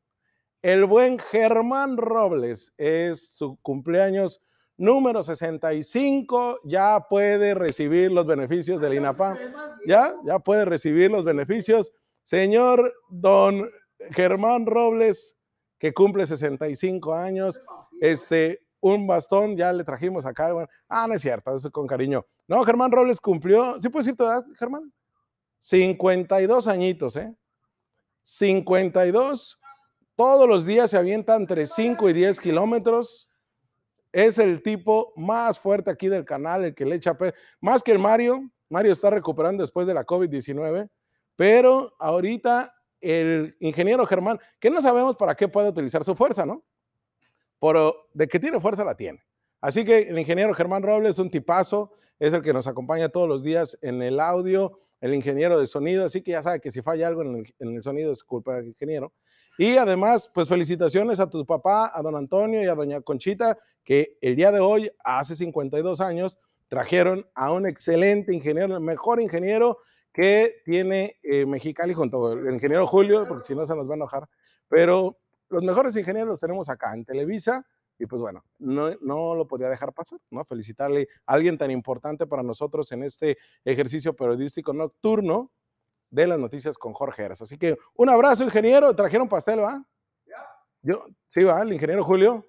El 0.61 0.85
buen 0.85 1.17
Germán 1.17 1.97
Robles 1.97 2.73
es 2.77 3.35
su 3.35 3.57
cumpleaños 3.61 4.43
número 4.81 5.21
65, 5.21 6.61
ya 6.63 7.05
puede 7.07 7.53
recibir 7.53 8.11
los 8.11 8.25
beneficios 8.25 8.81
del 8.81 8.95
INAPAM. 8.95 9.37
Ya, 9.85 10.15
ya 10.25 10.39
puede 10.39 10.65
recibir 10.65 11.11
los 11.11 11.23
beneficios. 11.23 11.93
Señor 12.23 12.91
don 13.09 13.69
Germán 14.09 14.65
Robles, 14.65 15.37
que 15.77 15.93
cumple 15.93 16.25
65 16.25 17.13
años, 17.13 17.61
este, 18.01 18.65
un 18.79 19.05
bastón, 19.05 19.55
ya 19.55 19.71
le 19.71 19.83
trajimos 19.83 20.25
acá. 20.25 20.49
ah, 20.89 21.07
no 21.07 21.13
es 21.13 21.21
cierto, 21.21 21.55
eso 21.55 21.71
con 21.71 21.85
cariño. 21.85 22.25
No, 22.47 22.63
Germán 22.63 22.91
Robles 22.91 23.21
cumplió, 23.21 23.79
¿sí 23.79 23.89
puedes 23.89 24.07
decir 24.07 24.17
tu 24.17 24.23
edad, 24.23 24.43
Germán? 24.57 24.91
52 25.59 26.67
añitos, 26.67 27.15
¿eh? 27.17 27.31
52. 28.23 29.59
Todos 30.15 30.49
los 30.49 30.65
días 30.65 30.89
se 30.89 30.97
avienta 30.97 31.35
entre 31.35 31.67
5 31.67 32.09
y 32.09 32.13
10 32.13 32.39
kilómetros. 32.39 33.30
Es 34.11 34.37
el 34.37 34.61
tipo 34.61 35.13
más 35.15 35.59
fuerte 35.59 35.89
aquí 35.89 36.07
del 36.07 36.25
canal, 36.25 36.65
el 36.65 36.75
que 36.75 36.85
le 36.85 36.95
echa, 36.95 37.17
más 37.59 37.83
que 37.83 37.91
el 37.91 37.99
Mario. 37.99 38.49
Mario 38.69 38.91
está 38.91 39.09
recuperando 39.09 39.63
después 39.63 39.87
de 39.87 39.93
la 39.93 40.05
COVID-19, 40.05 40.89
pero 41.35 41.93
ahorita 41.99 42.73
el 42.99 43.55
ingeniero 43.59 44.05
Germán, 44.05 44.39
que 44.59 44.69
no 44.69 44.81
sabemos 44.81 45.17
para 45.17 45.35
qué 45.35 45.47
puede 45.47 45.69
utilizar 45.69 46.03
su 46.03 46.15
fuerza, 46.15 46.45
¿no? 46.45 46.63
Pero 47.59 48.09
de 48.13 48.27
que 48.27 48.39
tiene 48.39 48.59
fuerza 48.59 48.85
la 48.85 48.95
tiene. 48.95 49.23
Así 49.59 49.85
que 49.85 49.99
el 50.09 50.17
ingeniero 50.17 50.53
Germán 50.53 50.83
Robles 50.83 51.11
es 51.11 51.19
un 51.19 51.29
tipazo, 51.29 51.93
es 52.19 52.33
el 52.33 52.41
que 52.41 52.53
nos 52.53 52.67
acompaña 52.67 53.09
todos 53.09 53.27
los 53.27 53.43
días 53.43 53.77
en 53.81 54.01
el 54.01 54.19
audio, 54.19 54.79
el 55.01 55.13
ingeniero 55.13 55.59
de 55.59 55.67
sonido, 55.67 56.05
así 56.05 56.21
que 56.21 56.31
ya 56.31 56.41
sabe 56.41 56.61
que 56.61 56.71
si 56.71 56.81
falla 56.81 57.07
algo 57.07 57.23
en 57.23 57.45
el, 57.59 57.83
sonido 57.83 58.11
es 58.11 58.23
culpa 58.23 58.55
del 58.55 58.67
ingeniero. 58.67 59.13
Y 59.57 59.77
además, 59.77 60.31
pues 60.33 60.47
felicitaciones 60.47 61.19
a 61.19 61.29
tu 61.29 61.45
papá, 61.45 61.91
a 61.93 62.01
don 62.01 62.15
Antonio 62.15 62.63
y 62.63 62.67
a 62.67 62.75
doña 62.75 63.01
Conchita, 63.01 63.57
que 63.83 64.17
el 64.21 64.35
día 64.35 64.51
de 64.51 64.59
hoy, 64.59 64.91
hace 65.03 65.35
52 65.35 66.01
años, 66.01 66.39
trajeron 66.67 67.27
a 67.35 67.51
un 67.51 67.67
excelente 67.67 68.33
ingeniero, 68.33 68.75
el 68.75 68.81
mejor 68.81 69.21
ingeniero 69.21 69.79
que 70.13 70.61
tiene 70.63 71.17
eh, 71.23 71.45
Mexicali 71.45 71.93
junto 71.93 72.33
el 72.33 72.53
ingeniero 72.53 72.87
Julio, 72.87 73.25
porque 73.27 73.45
si 73.45 73.55
no 73.55 73.67
se 73.67 73.75
nos 73.75 73.87
va 73.87 73.93
a 73.93 73.95
enojar, 73.95 74.29
pero 74.67 75.17
los 75.49 75.63
mejores 75.63 75.95
ingenieros 75.95 76.29
los 76.29 76.39
tenemos 76.39 76.69
acá 76.69 76.93
en 76.93 77.05
Televisa 77.05 77.65
y 77.97 78.05
pues 78.07 78.21
bueno, 78.21 78.43
no, 78.57 78.89
no 79.01 79.35
lo 79.35 79.47
podía 79.47 79.69
dejar 79.69 79.93
pasar, 79.93 80.19
¿no? 80.31 80.43
Felicitarle 80.43 81.07
a 81.25 81.33
alguien 81.33 81.57
tan 81.57 81.69
importante 81.69 82.25
para 82.25 82.41
nosotros 82.41 82.91
en 82.91 83.03
este 83.03 83.37
ejercicio 83.63 84.15
periodístico 84.15 84.73
nocturno 84.73 85.51
de 86.09 86.25
las 86.25 86.39
noticias 86.39 86.77
con 86.77 86.93
Jorge 86.93 87.23
Eras. 87.23 87.41
Así 87.43 87.57
que 87.57 87.77
un 87.95 88.09
abrazo, 88.09 88.43
ingeniero. 88.43 88.95
Trajeron 88.95 89.29
pastel, 89.29 89.59
¿va? 89.59 89.85
Yo, 90.81 91.05
sí, 91.27 91.43
va, 91.43 91.61
el 91.61 91.73
ingeniero 91.73 92.03
Julio. 92.03 92.47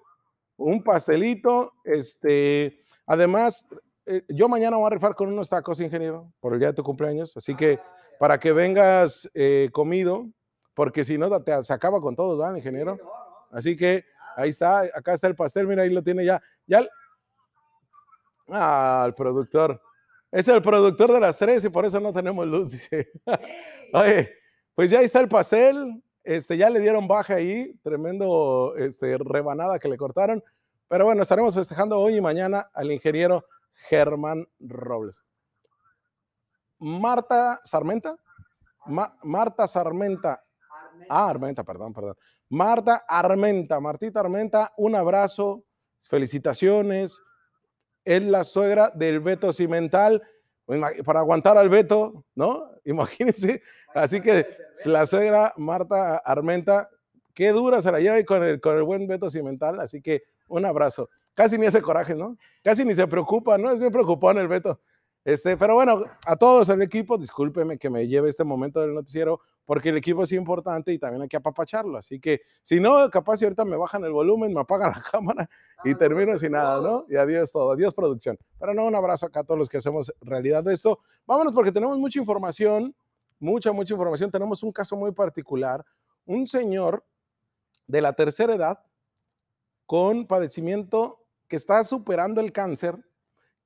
Un 0.57 0.83
pastelito. 0.83 1.73
Este, 1.83 2.79
además, 3.05 3.67
eh, 4.05 4.23
yo 4.29 4.49
mañana 4.49 4.77
voy 4.77 4.87
a 4.87 4.91
rifar 4.91 5.15
con 5.15 5.29
unos 5.29 5.49
tacos, 5.49 5.79
ingeniero, 5.79 6.31
por 6.39 6.53
el 6.53 6.59
día 6.59 6.69
de 6.69 6.75
tu 6.75 6.83
cumpleaños. 6.83 7.35
Así 7.37 7.55
que 7.55 7.79
para 8.19 8.39
que 8.39 8.51
vengas 8.51 9.29
eh, 9.33 9.69
comido, 9.71 10.27
porque 10.73 11.03
si 11.03 11.17
no, 11.17 11.41
te, 11.41 11.63
se 11.63 11.73
acaba 11.73 12.01
con 12.01 12.15
todos, 12.15 12.39
¿va, 12.39 12.55
ingeniero? 12.57 12.97
Así 13.51 13.75
que 13.75 14.05
ahí 14.35 14.49
está, 14.49 14.81
acá 14.81 15.13
está 15.13 15.27
el 15.27 15.35
pastel, 15.35 15.67
mira, 15.67 15.83
ahí 15.83 15.89
lo 15.89 16.03
tiene 16.03 16.25
ya. 16.25 16.41
ya 16.65 16.85
ah, 18.49 19.03
el 19.05 19.13
productor. 19.13 19.81
Es 20.31 20.47
el 20.47 20.61
productor 20.61 21.13
de 21.13 21.19
las 21.19 21.37
tres 21.37 21.63
y 21.63 21.69
por 21.69 21.85
eso 21.85 21.99
no 21.99 22.11
tenemos 22.11 22.45
luz, 22.47 22.69
dice. 22.71 23.11
Oye, 23.93 24.33
pues 24.73 24.89
ya 24.89 25.01
está 25.01 25.19
el 25.19 25.29
pastel. 25.29 26.02
Este, 26.23 26.57
ya 26.57 26.69
le 26.69 26.79
dieron 26.79 27.07
baja 27.07 27.35
ahí, 27.35 27.73
tremendo 27.83 28.75
este, 28.77 29.17
rebanada 29.17 29.79
que 29.79 29.89
le 29.89 29.97
cortaron. 29.97 30.43
Pero 30.87 31.05
bueno, 31.05 31.21
estaremos 31.21 31.55
festejando 31.55 31.99
hoy 31.99 32.17
y 32.17 32.21
mañana 32.21 32.69
al 32.73 32.91
ingeniero 32.91 33.45
Germán 33.89 34.47
Robles. 34.59 35.23
Marta 36.79 37.59
Sarmenta. 37.63 38.17
Marta 39.23 39.67
Sarmenta. 39.67 40.43
Ah, 41.09 41.29
Armenta, 41.29 41.63
perdón, 41.63 41.93
perdón. 41.93 42.15
Marta 42.49 43.03
Armenta, 43.07 43.79
Martita 43.79 44.19
Armenta, 44.19 44.71
un 44.77 44.95
abrazo, 44.95 45.63
felicitaciones. 46.01 47.21
Es 48.05 48.23
la 48.23 48.43
suegra 48.43 48.91
del 48.93 49.21
Beto 49.21 49.51
Cimental, 49.51 50.21
para 51.05 51.19
aguantar 51.19 51.57
al 51.57 51.69
Beto, 51.69 52.25
¿no? 52.35 52.69
Imagínense. 52.85 53.61
Así 53.93 54.21
que 54.21 54.47
la 54.85 55.05
suegra 55.05 55.53
Marta 55.57 56.17
Armenta, 56.17 56.89
qué 57.33 57.51
dura 57.51 57.81
se 57.81 57.91
la 57.91 57.99
lleva 57.99 58.23
con 58.23 58.43
el, 58.43 58.59
con 58.59 58.77
el 58.77 58.83
buen 58.83 59.07
Beto 59.07 59.29
Cimental. 59.29 59.79
Así 59.79 60.01
que 60.01 60.23
un 60.47 60.65
abrazo 60.65 61.09
casi 61.33 61.57
ni 61.57 61.65
hace 61.65 61.81
coraje, 61.81 62.15
¿no? 62.15 62.37
Casi 62.63 62.85
ni 62.85 62.95
se 62.95 63.07
preocupa, 63.07 63.57
¿no? 63.57 63.71
Es 63.71 63.79
bien 63.79 63.91
preocupado 63.91 64.31
en 64.31 64.37
el 64.39 64.47
Beto. 64.47 64.79
Este, 65.25 65.55
pero 65.55 65.75
bueno, 65.75 66.03
a 66.25 66.35
todos 66.35 66.67
el 66.67 66.81
equipo, 66.81 67.17
discúlpeme 67.17 67.77
que 67.77 67.89
me 67.89 68.07
lleve 68.07 68.29
este 68.29 68.43
momento 68.43 68.81
del 68.81 68.93
noticiero, 68.93 69.39
porque 69.65 69.89
el 69.89 69.97
equipo 69.97 70.23
es 70.23 70.33
importante 70.33 70.91
y 70.91 70.99
también 70.99 71.21
hay 71.21 71.29
que 71.29 71.37
apapacharlo. 71.37 71.97
Así 71.97 72.19
que, 72.19 72.41
si 72.61 72.81
no, 72.81 73.09
capaz 73.09 73.37
si 73.37 73.45
ahorita 73.45 73.63
me 73.63 73.77
bajan 73.77 74.03
el 74.03 74.11
volumen, 74.11 74.53
me 74.53 74.59
apagan 74.59 74.91
la 74.91 75.01
cámara 75.11 75.49
y 75.85 75.91
ah, 75.91 75.97
termino 75.97 76.35
sin 76.35 76.51
nada, 76.51 76.81
¿no? 76.81 77.05
Y 77.07 77.15
adiós 77.15 77.53
todo, 77.53 77.71
adiós 77.71 77.93
producción. 77.93 78.37
Pero 78.59 78.73
no, 78.73 78.85
un 78.85 78.95
abrazo 78.95 79.27
acá 79.27 79.41
a 79.41 79.43
todos 79.45 79.57
los 79.57 79.69
que 79.69 79.77
hacemos 79.77 80.13
realidad 80.21 80.61
de 80.61 80.73
esto. 80.73 80.99
Vámonos 81.25 81.53
porque 81.53 81.71
tenemos 81.71 81.97
mucha 81.97 82.19
información, 82.19 82.93
mucha, 83.43 83.73
mucha 83.73 83.93
información. 83.93 84.31
Tenemos 84.31 84.63
un 84.63 84.71
caso 84.71 84.95
muy 84.95 85.11
particular. 85.11 85.85
Un 86.25 86.47
señor 86.47 87.05
de 87.85 88.01
la 88.01 88.13
tercera 88.13 88.55
edad 88.55 88.79
con 89.85 90.25
padecimiento 90.25 91.25
que 91.47 91.57
está 91.57 91.83
superando 91.83 92.39
el 92.39 92.53
cáncer, 92.53 92.97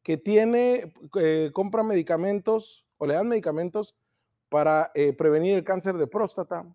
que 0.01 0.17
tiene, 0.17 0.93
eh, 1.19 1.51
compra 1.53 1.83
medicamentos 1.83 2.85
o 2.97 3.05
le 3.05 3.13
dan 3.13 3.27
medicamentos 3.27 3.95
para 4.49 4.91
eh, 4.95 5.13
prevenir 5.13 5.55
el 5.55 5.63
cáncer 5.63 5.95
de 5.97 6.07
próstata, 6.07 6.65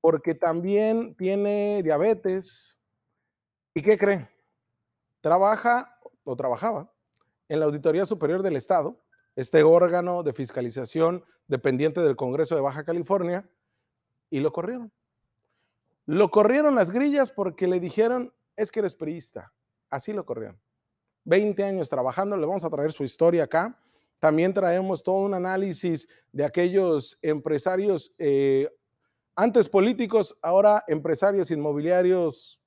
porque 0.00 0.34
también 0.34 1.14
tiene 1.16 1.82
diabetes. 1.82 2.78
¿Y 3.74 3.82
qué 3.82 3.98
cree? 3.98 4.28
Trabaja 5.20 5.98
o 6.24 6.34
trabajaba 6.34 6.90
en 7.48 7.60
la 7.60 7.66
Auditoría 7.66 8.06
Superior 8.06 8.42
del 8.42 8.56
Estado, 8.56 8.98
este 9.36 9.62
órgano 9.62 10.22
de 10.22 10.32
fiscalización 10.32 11.24
dependiente 11.46 12.00
del 12.00 12.16
Congreso 12.16 12.54
de 12.54 12.62
Baja 12.62 12.84
California, 12.84 13.48
y 14.30 14.40
lo 14.40 14.52
corrieron. 14.52 14.92
Lo 16.06 16.30
corrieron 16.30 16.74
las 16.74 16.90
grillas 16.90 17.30
porque 17.30 17.66
le 17.66 17.80
dijeron, 17.80 18.32
es 18.56 18.70
que 18.70 18.80
eres 18.80 18.94
priista. 18.94 19.52
Así 19.90 20.12
lo 20.12 20.24
corrieron. 20.24 20.58
20 21.24 21.64
años 21.64 21.88
trabajando, 21.88 22.36
le 22.36 22.46
vamos 22.46 22.64
a 22.64 22.70
traer 22.70 22.92
su 22.92 23.04
historia 23.04 23.44
acá. 23.44 23.78
También 24.18 24.54
traemos 24.54 25.02
todo 25.02 25.16
un 25.16 25.34
análisis 25.34 26.08
de 26.32 26.44
aquellos 26.44 27.18
empresarios, 27.22 28.14
eh, 28.18 28.68
antes 29.34 29.68
políticos, 29.68 30.38
ahora 30.40 30.82
empresarios 30.86 31.50
inmobiliarios, 31.50 32.60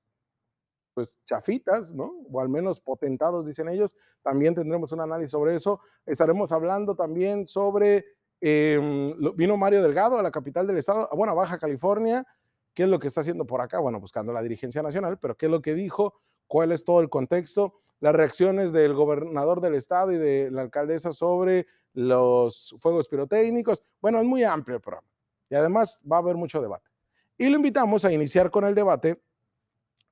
pues 0.94 1.20
chafitas, 1.26 1.94
¿no? 1.94 2.14
O 2.32 2.40
al 2.40 2.50
menos 2.50 2.80
potentados, 2.80 3.46
dicen 3.46 3.70
ellos. 3.70 3.96
También 4.22 4.56
tendremos 4.56 4.92
un 4.92 5.02
análisis 5.02 5.32
sobre 5.32 5.56
eso. 5.56 5.80
Estaremos 6.06 6.52
hablando 6.52 6.96
también 6.96 7.46
sobre, 7.46 8.06
em, 8.42 9.14
vino 9.36 9.58
Mario 9.58 9.82
Delgado 9.82 10.18
a 10.18 10.24
la 10.24 10.32
capital 10.32 10.68
del 10.68 10.78
estado, 10.78 11.08
bueno, 11.16 11.34
a 11.34 11.36
Baja 11.36 11.58
California. 11.58 12.26
¿Qué 12.74 12.84
es 12.84 12.90
lo 12.90 13.00
que 13.00 13.08
está 13.08 13.22
haciendo 13.22 13.46
por 13.46 13.62
acá? 13.62 13.80
Bueno, 13.80 14.00
buscando 14.00 14.32
la 14.32 14.42
dirigencia 14.42 14.82
nacional, 14.82 15.18
pero 15.20 15.36
¿qué 15.36 15.48
es 15.48 15.52
lo 15.52 15.62
que 15.62 15.74
dijo? 15.74 16.22
cuál 16.50 16.74
es 16.74 16.84
todo 16.84 17.00
el 17.00 17.10
contexto, 17.10 17.76
las 18.02 18.14
reacciones 18.14 18.74
del 18.74 18.94
gobernador 18.94 19.62
del 19.62 19.76
estado 19.76 20.12
y 20.12 20.18
de 20.18 20.50
la 20.52 20.64
alcaldesa 20.64 21.14
sobre 21.14 21.68
los 21.94 22.76
fuegos 22.80 23.08
pirotécnicos. 23.08 23.84
Bueno, 24.02 24.20
es 24.20 24.26
muy 24.26 24.44
amplio 24.44 24.78
el 24.78 24.82
programa 24.82 25.08
y 25.50 25.56
además 25.56 26.04
va 26.12 26.18
a 26.18 26.20
haber 26.20 26.36
mucho 26.36 26.62
debate. 26.62 26.90
Y 27.38 27.50
lo 27.50 27.56
invitamos 27.56 28.04
a 28.04 28.12
iniciar 28.12 28.52
con 28.52 28.66
el 28.66 28.76
debate 28.76 29.22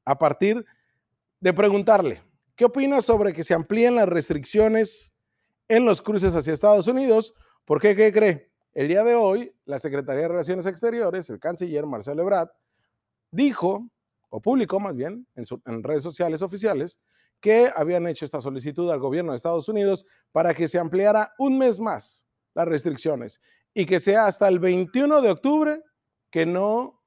a 0.08 0.18
partir 0.18 0.66
de 1.42 1.54
preguntarle, 1.54 2.24
¿qué 2.56 2.64
opina 2.64 3.02
sobre 3.02 3.34
que 3.34 3.44
se 3.44 3.54
amplíen 3.54 3.96
las 3.96 4.08
restricciones 4.08 5.14
en 5.68 5.84
los 5.84 6.02
cruces 6.02 6.34
hacia 6.34 6.54
Estados 6.54 6.88
Unidos? 6.88 7.34
¿Por 7.66 7.82
qué? 7.82 7.94
¿Qué 7.94 8.14
cree? 8.14 8.50
El 8.74 8.88
día 8.88 9.04
de 9.04 9.16
hoy, 9.16 9.54
la 9.66 9.80
Secretaría 9.80 10.22
de 10.22 10.28
Relaciones 10.30 10.66
Exteriores, 10.66 11.30
el 11.30 11.40
canciller 11.40 11.86
Marcelo 11.86 12.22
Ebrard, 12.22 12.48
dijo, 13.32 13.90
o 14.30 14.42
publicó 14.42 14.80
más 14.80 14.96
bien, 14.96 15.28
en, 15.36 15.44
en 15.66 15.84
redes 15.84 16.04
sociales 16.04 16.42
oficiales, 16.42 17.02
que 17.42 17.70
habían 17.76 18.08
hecho 18.08 18.24
esta 18.24 18.40
solicitud 18.40 18.90
al 18.90 19.00
gobierno 19.00 19.34
de 19.34 19.36
Estados 19.36 19.68
Unidos 19.68 20.06
para 20.32 20.54
que 20.54 20.70
se 20.70 20.80
ampliara 20.80 21.34
un 21.38 21.58
mes 21.58 21.82
más 21.82 22.30
las 22.54 22.66
restricciones 22.66 23.42
y 23.74 23.86
que 23.86 24.00
sea 24.00 24.26
hasta 24.26 24.48
el 24.48 24.60
21 24.60 25.22
de 25.22 25.32
octubre 25.32 25.84
que 26.30 26.46
no 26.46 27.04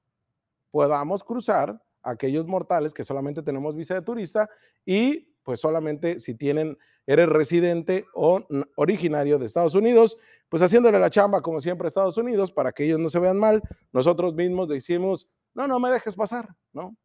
podamos 0.70 1.24
cruzar 1.24 1.80
aquellos 2.02 2.46
mortales 2.46 2.94
que 2.94 3.04
solamente 3.04 3.42
tenemos 3.42 3.76
visa 3.76 3.94
de 3.94 4.02
turista 4.02 4.48
y 4.84 5.30
pues 5.42 5.60
solamente 5.60 6.18
si 6.18 6.34
tienen, 6.34 6.78
eres 7.06 7.28
residente 7.28 8.04
o 8.14 8.46
originario 8.76 9.38
de 9.38 9.46
Estados 9.46 9.74
Unidos, 9.74 10.16
pues 10.48 10.62
haciéndole 10.62 10.98
la 10.98 11.10
chamba 11.10 11.40
como 11.40 11.60
siempre 11.60 11.86
a 11.86 11.88
Estados 11.88 12.16
Unidos 12.16 12.52
para 12.52 12.72
que 12.72 12.84
ellos 12.84 12.98
no 12.98 13.08
se 13.08 13.18
vean 13.18 13.38
mal, 13.38 13.62
nosotros 13.92 14.34
mismos 14.34 14.68
decimos, 14.68 15.28
no, 15.54 15.66
no 15.66 15.80
me 15.80 15.90
dejes 15.90 16.14
pasar, 16.14 16.54
¿no? 16.72 16.96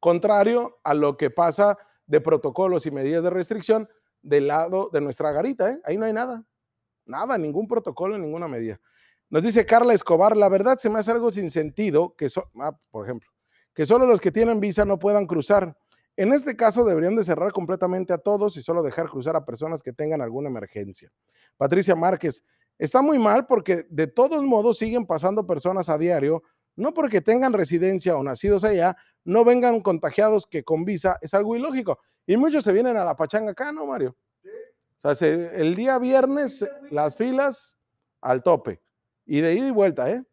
Contrario 0.00 0.78
a 0.84 0.94
lo 0.94 1.16
que 1.16 1.30
pasa 1.30 1.78
de 2.06 2.20
protocolos 2.20 2.86
y 2.86 2.90
medidas 2.90 3.24
de 3.24 3.30
restricción 3.30 3.88
del 4.22 4.48
lado 4.48 4.90
de 4.92 5.00
nuestra 5.00 5.32
garita, 5.32 5.70
¿eh? 5.70 5.80
ahí 5.84 5.96
no 5.96 6.04
hay 6.04 6.12
nada, 6.12 6.44
nada, 7.04 7.38
ningún 7.38 7.66
protocolo, 7.66 8.18
ninguna 8.18 8.48
medida. 8.48 8.80
Nos 9.28 9.42
dice 9.42 9.66
Carla 9.66 9.92
Escobar, 9.94 10.36
la 10.36 10.48
verdad 10.48 10.78
se 10.78 10.88
me 10.88 10.98
hace 10.98 11.10
algo 11.10 11.30
sin 11.30 11.50
sentido 11.50 12.14
que, 12.16 12.28
ah, 12.60 12.78
por 12.90 13.04
ejemplo, 13.04 13.28
que 13.76 13.84
solo 13.84 14.06
los 14.06 14.22
que 14.22 14.32
tienen 14.32 14.58
visa 14.58 14.86
no 14.86 14.98
puedan 14.98 15.26
cruzar. 15.26 15.76
En 16.16 16.32
este 16.32 16.56
caso 16.56 16.82
deberían 16.82 17.14
de 17.14 17.22
cerrar 17.22 17.52
completamente 17.52 18.14
a 18.14 18.18
todos 18.18 18.56
y 18.56 18.62
solo 18.62 18.82
dejar 18.82 19.06
cruzar 19.06 19.36
a 19.36 19.44
personas 19.44 19.82
que 19.82 19.92
tengan 19.92 20.22
alguna 20.22 20.48
emergencia. 20.48 21.12
Patricia 21.58 21.94
Márquez, 21.94 22.42
está 22.78 23.02
muy 23.02 23.18
mal 23.18 23.46
porque 23.46 23.86
de 23.90 24.06
todos 24.06 24.42
modos 24.42 24.78
siguen 24.78 25.06
pasando 25.06 25.46
personas 25.46 25.90
a 25.90 25.98
diario, 25.98 26.42
no 26.74 26.94
porque 26.94 27.20
tengan 27.20 27.52
residencia 27.52 28.16
o 28.16 28.22
nacidos 28.24 28.64
allá, 28.64 28.96
no 29.24 29.44
vengan 29.44 29.82
contagiados 29.82 30.46
que 30.46 30.64
con 30.64 30.86
visa 30.86 31.18
es 31.20 31.34
algo 31.34 31.54
ilógico. 31.54 31.98
Y 32.24 32.38
muchos 32.38 32.64
se 32.64 32.72
vienen 32.72 32.96
a 32.96 33.04
la 33.04 33.14
pachanga 33.14 33.50
acá, 33.50 33.72
¿no, 33.72 33.84
Mario? 33.84 34.16
O 35.04 35.14
sea, 35.14 35.28
el 35.28 35.74
día 35.74 35.98
viernes 35.98 36.66
las 36.90 37.14
filas 37.14 37.78
al 38.22 38.42
tope. 38.42 38.80
Y 39.26 39.42
de 39.42 39.52
ida 39.52 39.68
y 39.68 39.70
vuelta, 39.70 40.10
¿eh? 40.10 40.24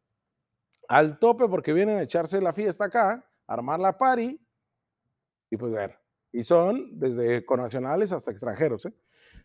Al 0.87 1.19
tope 1.19 1.49
porque 1.49 1.73
vienen 1.73 1.97
a 1.97 2.03
echarse 2.03 2.39
la 2.39 2.53
fiesta 2.53 2.85
acá, 2.85 3.25
armar 3.53 3.79
la 3.79 3.97
party. 3.97 4.39
Y 5.49 5.57
pues 5.57 5.71
bueno, 5.71 5.93
y 6.31 6.43
son 6.43 6.99
desde 6.99 7.45
conacionales 7.45 8.11
hasta 8.11 8.31
extranjeros, 8.31 8.85
¿eh? 8.85 8.93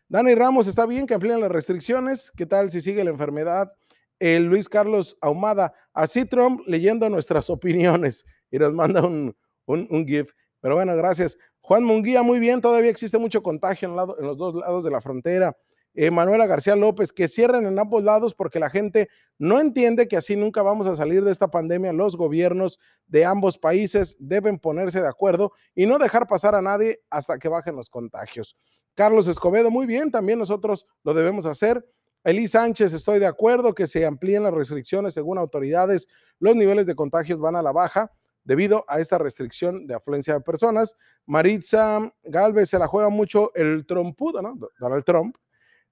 Dani 0.08 0.34
Ramos, 0.34 0.66
está 0.66 0.86
bien 0.86 1.06
que 1.06 1.14
amplíen 1.14 1.40
las 1.40 1.52
restricciones. 1.52 2.32
¿Qué 2.34 2.46
tal 2.46 2.70
si 2.70 2.80
sigue 2.80 3.04
la 3.04 3.10
enfermedad? 3.10 3.72
El 4.18 4.46
Luis 4.46 4.68
Carlos 4.68 5.18
Ahumada, 5.20 5.74
así 5.92 6.24
Trump 6.24 6.62
leyendo 6.66 7.08
nuestras 7.10 7.50
opiniones 7.50 8.24
y 8.50 8.58
nos 8.58 8.72
manda 8.72 9.06
un, 9.06 9.36
un, 9.66 10.06
GIF. 10.06 10.32
Pero 10.60 10.76
bueno, 10.76 10.96
gracias. 10.96 11.38
Juan 11.60 11.84
Munguía, 11.84 12.22
muy 12.22 12.38
bien, 12.38 12.62
todavía 12.62 12.90
existe 12.90 13.18
mucho 13.18 13.42
contagio 13.42 13.88
en, 13.88 13.92
en 14.18 14.26
los 14.26 14.38
dos 14.38 14.54
lados 14.54 14.82
de 14.82 14.90
la 14.90 15.02
frontera. 15.02 15.54
Eh, 16.00 16.12
Manuela 16.12 16.46
García 16.46 16.76
López, 16.76 17.12
que 17.12 17.26
cierren 17.26 17.66
en 17.66 17.76
ambos 17.76 18.04
lados 18.04 18.32
porque 18.32 18.60
la 18.60 18.70
gente 18.70 19.08
no 19.36 19.58
entiende 19.58 20.06
que 20.06 20.16
así 20.16 20.36
nunca 20.36 20.62
vamos 20.62 20.86
a 20.86 20.94
salir 20.94 21.24
de 21.24 21.32
esta 21.32 21.50
pandemia. 21.50 21.92
Los 21.92 22.16
gobiernos 22.16 22.78
de 23.08 23.24
ambos 23.24 23.58
países 23.58 24.16
deben 24.20 24.60
ponerse 24.60 25.00
de 25.00 25.08
acuerdo 25.08 25.50
y 25.74 25.86
no 25.86 25.98
dejar 25.98 26.28
pasar 26.28 26.54
a 26.54 26.62
nadie 26.62 27.00
hasta 27.10 27.36
que 27.36 27.48
bajen 27.48 27.74
los 27.74 27.90
contagios. 27.90 28.56
Carlos 28.94 29.26
Escobedo, 29.26 29.72
muy 29.72 29.86
bien, 29.86 30.12
también 30.12 30.38
nosotros 30.38 30.86
lo 31.02 31.14
debemos 31.14 31.46
hacer. 31.46 31.84
Elí 32.22 32.46
Sánchez, 32.46 32.92
estoy 32.94 33.18
de 33.18 33.26
acuerdo 33.26 33.74
que 33.74 33.88
se 33.88 34.06
amplíen 34.06 34.44
las 34.44 34.54
restricciones 34.54 35.14
según 35.14 35.36
autoridades. 35.36 36.06
Los 36.38 36.54
niveles 36.54 36.86
de 36.86 36.94
contagios 36.94 37.40
van 37.40 37.56
a 37.56 37.62
la 37.62 37.72
baja 37.72 38.12
debido 38.44 38.84
a 38.86 39.00
esta 39.00 39.18
restricción 39.18 39.88
de 39.88 39.96
afluencia 39.96 40.34
de 40.34 40.42
personas. 40.42 40.96
Maritza 41.26 42.14
Galvez 42.22 42.70
se 42.70 42.78
la 42.78 42.86
juega 42.86 43.08
mucho 43.08 43.52
el 43.56 43.84
trompudo, 43.84 44.40
¿no? 44.42 44.56
Donald 44.78 45.02
Trump. 45.02 45.36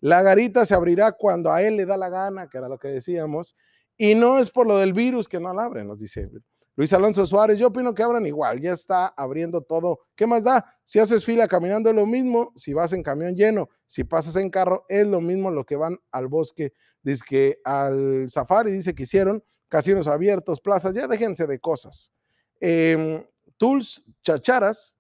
La 0.07 0.23
garita 0.23 0.65
se 0.65 0.73
abrirá 0.73 1.11
cuando 1.11 1.51
a 1.51 1.63
él 1.63 1.75
le 1.75 1.85
da 1.85 1.97
la 1.97 2.09
gana, 2.09 2.49
que 2.49 2.59
era 2.59 2.69
lo 2.69 2.79
que 2.79 2.87
decíamos. 2.87 3.57
Y 3.97 4.15
no 4.15 4.39
es 4.39 4.51
por 4.51 4.65
lo 4.65 4.79
del 4.79 4.93
virus 4.93 5.27
que 5.27 5.41
no 5.41 5.53
la 5.53 5.65
abre, 5.65 5.83
nos 5.83 5.99
dice 5.99 6.31
Luis 6.77 6.93
Alonso 6.93 7.27
Suárez. 7.27 7.59
Yo 7.59 7.67
opino 7.67 7.93
que 7.93 8.05
abran 8.05 8.25
igual, 8.25 8.61
ya 8.61 8.73
está 8.73 9.09
abriendo 9.09 9.63
todo. 9.63 9.99
¿Qué 10.15 10.29
más 10.29 10.45
da? 10.45 10.65
Si 10.85 11.01
haces 11.01 11.25
fila 11.25 11.49
caminando 11.49 11.91
es 11.91 11.97
lo 11.97 12.07
mismo, 12.07 12.53
si 12.55 12.73
vas 12.73 12.93
en 12.93 13.03
camión 13.03 13.35
lleno, 13.35 13.69
si 13.85 14.05
pasas 14.05 14.37
en 14.37 14.49
carro 14.49 14.85
es 14.89 15.09
lo 15.09 15.21
mismo 15.21 15.51
lo 15.51 15.67
que 15.67 15.75
van 15.75 15.99
al 16.13 16.29
bosque. 16.29 16.73
Dice 17.03 17.25
que 17.29 17.61
al 17.65 18.27
safari, 18.29 18.71
dice 18.71 18.95
que 18.95 19.03
hicieron 19.03 19.43
casinos 19.67 20.07
abiertos, 20.07 20.61
plazas, 20.61 20.95
ya 20.95 21.09
déjense 21.09 21.49
de 21.49 21.59
cosas. 21.59 22.13
Em, 22.61 23.27
tools, 23.57 24.05
chacharas, 24.23 24.97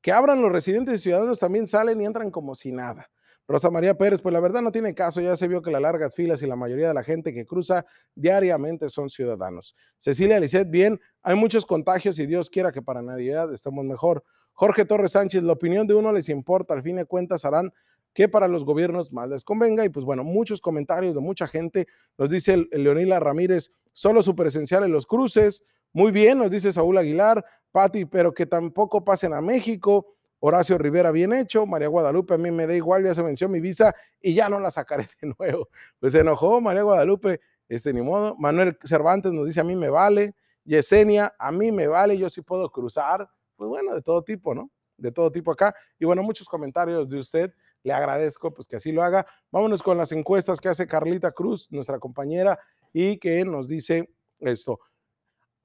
que 0.00 0.12
abran 0.12 0.40
los 0.40 0.52
residentes 0.52 0.94
y 0.94 0.98
ciudadanos 1.02 1.40
también 1.40 1.66
salen 1.66 2.00
y 2.00 2.06
entran 2.06 2.30
como 2.30 2.54
si 2.54 2.70
nada. 2.70 3.10
Rosa 3.46 3.70
María 3.70 3.94
Pérez, 3.96 4.22
pues 4.22 4.32
la 4.32 4.40
verdad 4.40 4.62
no 4.62 4.72
tiene 4.72 4.94
caso, 4.94 5.20
ya 5.20 5.36
se 5.36 5.48
vio 5.48 5.60
que 5.60 5.70
las 5.70 5.82
largas 5.82 6.14
filas 6.14 6.42
y 6.42 6.46
la 6.46 6.56
mayoría 6.56 6.88
de 6.88 6.94
la 6.94 7.02
gente 7.02 7.32
que 7.32 7.44
cruza 7.44 7.84
diariamente 8.14 8.88
son 8.88 9.10
ciudadanos. 9.10 9.76
Cecilia 9.98 10.40
Lisset, 10.40 10.70
bien, 10.70 11.00
hay 11.22 11.36
muchos 11.36 11.66
contagios 11.66 12.18
y 12.18 12.26
Dios 12.26 12.48
quiera 12.48 12.72
que 12.72 12.82
para 12.82 13.02
Navidad 13.02 13.52
estemos 13.52 13.84
mejor. 13.84 14.24
Jorge 14.52 14.84
Torres 14.84 15.12
Sánchez, 15.12 15.42
la 15.42 15.52
opinión 15.52 15.86
de 15.86 15.94
uno 15.94 16.12
les 16.12 16.28
importa, 16.28 16.74
al 16.74 16.82
fin 16.82 16.96
de 16.96 17.04
cuentas 17.04 17.44
harán 17.44 17.72
que 18.14 18.28
para 18.28 18.48
los 18.48 18.64
gobiernos 18.64 19.12
más 19.12 19.28
les 19.28 19.44
convenga. 19.44 19.84
Y 19.84 19.88
pues 19.88 20.06
bueno, 20.06 20.24
muchos 20.24 20.60
comentarios 20.60 21.14
de 21.14 21.20
mucha 21.20 21.46
gente. 21.48 21.88
Nos 22.16 22.30
dice 22.30 22.66
Leonila 22.70 23.18
Ramírez, 23.18 23.72
solo 23.92 24.22
su 24.22 24.34
presencial 24.36 24.84
en 24.84 24.92
los 24.92 25.04
cruces, 25.04 25.64
muy 25.94 26.10
bien, 26.10 26.38
nos 26.38 26.50
dice 26.50 26.72
Saúl 26.72 26.98
Aguilar, 26.98 27.44
Pati, 27.70 28.04
pero 28.04 28.34
que 28.34 28.46
tampoco 28.46 29.04
pasen 29.04 29.32
a 29.32 29.40
México. 29.40 30.13
Horacio 30.46 30.76
Rivera, 30.76 31.10
bien 31.10 31.32
hecho. 31.32 31.64
María 31.64 31.88
Guadalupe, 31.88 32.34
a 32.34 32.38
mí 32.38 32.50
me 32.50 32.66
da 32.66 32.74
igual, 32.74 33.02
ya 33.02 33.14
se 33.14 33.22
venció 33.22 33.48
mi 33.48 33.60
visa 33.60 33.94
y 34.20 34.34
ya 34.34 34.50
no 34.50 34.60
la 34.60 34.70
sacaré 34.70 35.08
de 35.22 35.32
nuevo. 35.38 35.70
Pues 35.98 36.12
se 36.12 36.20
enojó 36.20 36.60
María 36.60 36.82
Guadalupe, 36.82 37.40
este 37.66 37.94
ni 37.94 38.02
modo. 38.02 38.36
Manuel 38.36 38.76
Cervantes 38.84 39.32
nos 39.32 39.46
dice, 39.46 39.60
a 39.60 39.64
mí 39.64 39.74
me 39.74 39.88
vale. 39.88 40.34
Yesenia, 40.64 41.34
a 41.38 41.50
mí 41.50 41.72
me 41.72 41.86
vale, 41.86 42.18
yo 42.18 42.28
sí 42.28 42.42
puedo 42.42 42.70
cruzar. 42.70 43.26
Pues 43.56 43.70
bueno, 43.70 43.94
de 43.94 44.02
todo 44.02 44.22
tipo, 44.22 44.54
¿no? 44.54 44.70
De 44.98 45.10
todo 45.10 45.32
tipo 45.32 45.50
acá. 45.50 45.74
Y 45.98 46.04
bueno, 46.04 46.22
muchos 46.22 46.46
comentarios 46.46 47.08
de 47.08 47.18
usted. 47.20 47.54
Le 47.82 47.94
agradezco 47.94 48.52
pues 48.52 48.68
que 48.68 48.76
así 48.76 48.92
lo 48.92 49.02
haga. 49.02 49.26
Vámonos 49.50 49.82
con 49.82 49.96
las 49.96 50.12
encuestas 50.12 50.60
que 50.60 50.68
hace 50.68 50.86
Carlita 50.86 51.32
Cruz, 51.32 51.68
nuestra 51.70 51.98
compañera, 51.98 52.58
y 52.92 53.16
que 53.16 53.46
nos 53.46 53.66
dice 53.66 54.10
esto. 54.40 54.78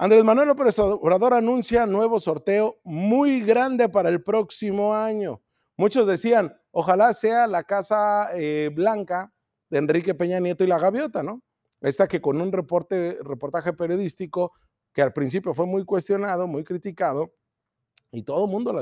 Andrés 0.01 0.23
Manuel 0.23 0.47
López 0.47 0.79
Obrador 0.79 1.33
anuncia 1.33 1.85
nuevo 1.85 2.21
sorteo 2.21 2.79
muy 2.85 3.41
grande 3.41 3.89
para 3.89 4.07
el 4.07 4.23
próximo 4.23 4.95
año. 4.95 5.41
Muchos 5.75 6.07
decían, 6.07 6.57
ojalá 6.71 7.13
sea 7.13 7.47
la 7.47 7.65
Casa 7.65 8.29
eh, 8.33 8.71
Blanca 8.73 9.33
de 9.69 9.77
Enrique 9.77 10.15
Peña 10.15 10.39
Nieto 10.39 10.63
y 10.63 10.67
la 10.67 10.79
Gaviota, 10.79 11.21
¿no? 11.21 11.43
Esta 11.81 12.07
que 12.07 12.21
con 12.21 12.39
un 12.39 12.53
reporte, 12.53 13.17
reportaje 13.21 13.73
periodístico 13.73 14.53
que 14.93 15.01
al 15.01 15.12
principio 15.12 15.53
fue 15.53 15.65
muy 15.65 15.83
cuestionado, 15.83 16.47
muy 16.47 16.63
criticado, 16.63 17.33
y 18.09 18.23
todo 18.23 18.45
el 18.45 18.51
mundo 18.51 18.73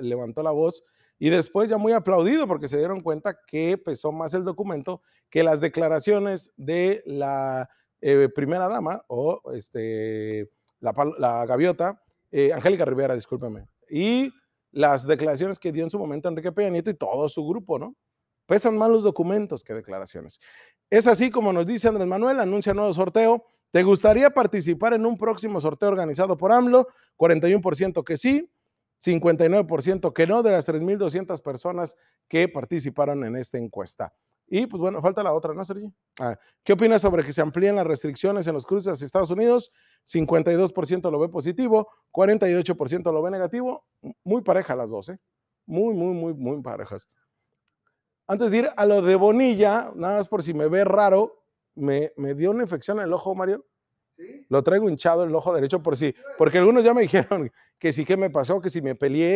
levantó 0.00 0.42
la 0.42 0.50
voz 0.50 0.82
y 1.20 1.30
después 1.30 1.70
ya 1.70 1.78
muy 1.78 1.92
aplaudido 1.92 2.48
porque 2.48 2.66
se 2.66 2.78
dieron 2.78 3.00
cuenta 3.00 3.38
que 3.46 3.78
pesó 3.78 4.10
más 4.10 4.34
el 4.34 4.42
documento 4.42 5.02
que 5.30 5.44
las 5.44 5.60
declaraciones 5.60 6.52
de 6.56 7.04
la 7.06 7.70
eh, 8.00 8.28
primera 8.34 8.68
dama 8.68 9.04
o 9.06 9.40
este 9.54 10.50
la, 11.18 11.46
gaviota, 11.46 12.02
eh, 12.30 12.52
Angélica 12.52 12.84
Rivera, 12.84 13.14
discúlpeme, 13.14 13.66
y 13.88 14.32
las 14.70 15.06
declaraciones 15.06 15.58
que 15.58 15.72
dio 15.72 15.84
en 15.84 15.90
su 15.90 15.98
momento 15.98 16.28
Enrique 16.28 16.52
Peña 16.52 16.70
Nieto 16.70 16.90
y 16.90 16.94
todo 16.94 17.28
su 17.28 17.46
grupo, 17.46 17.78
¿no? 17.78 17.94
Pesan 18.46 18.76
más 18.76 18.90
los 18.90 19.02
documentos 19.02 19.64
que 19.64 19.72
declaraciones. 19.72 20.38
Es 20.90 21.06
así 21.06 21.30
como 21.30 21.52
nos 21.52 21.66
dice 21.66 21.88
Andrés 21.88 22.06
Manuel, 22.06 22.40
anuncia 22.40 22.74
nuevo 22.74 22.92
sorteo. 22.92 23.44
¿Te 23.70 23.82
gustaría 23.82 24.30
participar 24.30 24.92
en 24.92 25.06
un 25.06 25.16
próximo 25.16 25.60
sorteo 25.60 25.88
organizado 25.88 26.36
por 26.36 26.52
AMLO? 26.52 26.88
41% 27.16 28.04
que 28.04 28.16
sí, 28.16 28.50
59% 29.02 30.12
que 30.12 30.26
no 30.26 30.42
de 30.42 30.50
las 30.50 30.68
3.200 30.68 31.40
personas 31.40 31.96
que 32.28 32.48
participaron 32.48 33.24
en 33.24 33.36
esta 33.36 33.58
encuesta. 33.58 34.12
Y 34.46 34.66
pues 34.66 34.80
bueno, 34.80 35.00
falta 35.00 35.22
la 35.22 35.32
otra, 35.32 35.54
¿no, 35.54 35.64
Sergio? 35.64 35.92
Ah, 36.20 36.38
¿Qué 36.62 36.74
opinas 36.74 37.02
sobre 37.02 37.24
que 37.24 37.32
se 37.32 37.40
amplíen 37.40 37.76
las 37.76 37.86
restricciones 37.86 38.46
en 38.46 38.54
los 38.54 38.66
cruces 38.66 38.92
hacia 38.92 39.06
Estados 39.06 39.30
Unidos? 39.30 39.72
52% 40.06 41.10
lo 41.10 41.18
ve 41.18 41.28
positivo, 41.28 41.88
48% 42.12 43.12
lo 43.12 43.22
ve 43.22 43.30
negativo. 43.30 43.84
Muy 44.22 44.42
pareja 44.42 44.76
las 44.76 44.90
dos, 44.90 45.08
¿eh? 45.08 45.18
Muy, 45.66 45.94
muy, 45.94 46.14
muy, 46.14 46.34
muy 46.34 46.60
parejas. 46.60 47.08
Antes 48.26 48.50
de 48.50 48.58
ir 48.58 48.68
a 48.76 48.86
lo 48.86 49.02
de 49.02 49.16
Bonilla, 49.16 49.92
nada 49.94 50.18
más 50.18 50.28
por 50.28 50.42
si 50.42 50.54
me 50.54 50.68
ve 50.68 50.84
raro, 50.84 51.42
me, 51.74 52.12
me 52.16 52.34
dio 52.34 52.50
una 52.50 52.62
infección 52.62 52.98
en 52.98 53.04
el 53.04 53.12
ojo, 53.12 53.34
Mario, 53.34 53.64
Lo 54.48 54.62
traigo 54.62 54.88
hinchado 54.88 55.24
el 55.24 55.34
ojo 55.34 55.52
derecho 55.54 55.82
por 55.82 55.96
si, 55.96 56.14
porque 56.38 56.58
algunos 56.58 56.84
ya 56.84 56.94
me 56.94 57.02
dijeron 57.02 57.50
que 57.78 57.92
sí 57.92 58.04
que 58.04 58.16
me 58.16 58.30
pasó, 58.30 58.60
que 58.60 58.70
si 58.70 58.80
me 58.80 58.94
peleé, 58.94 59.32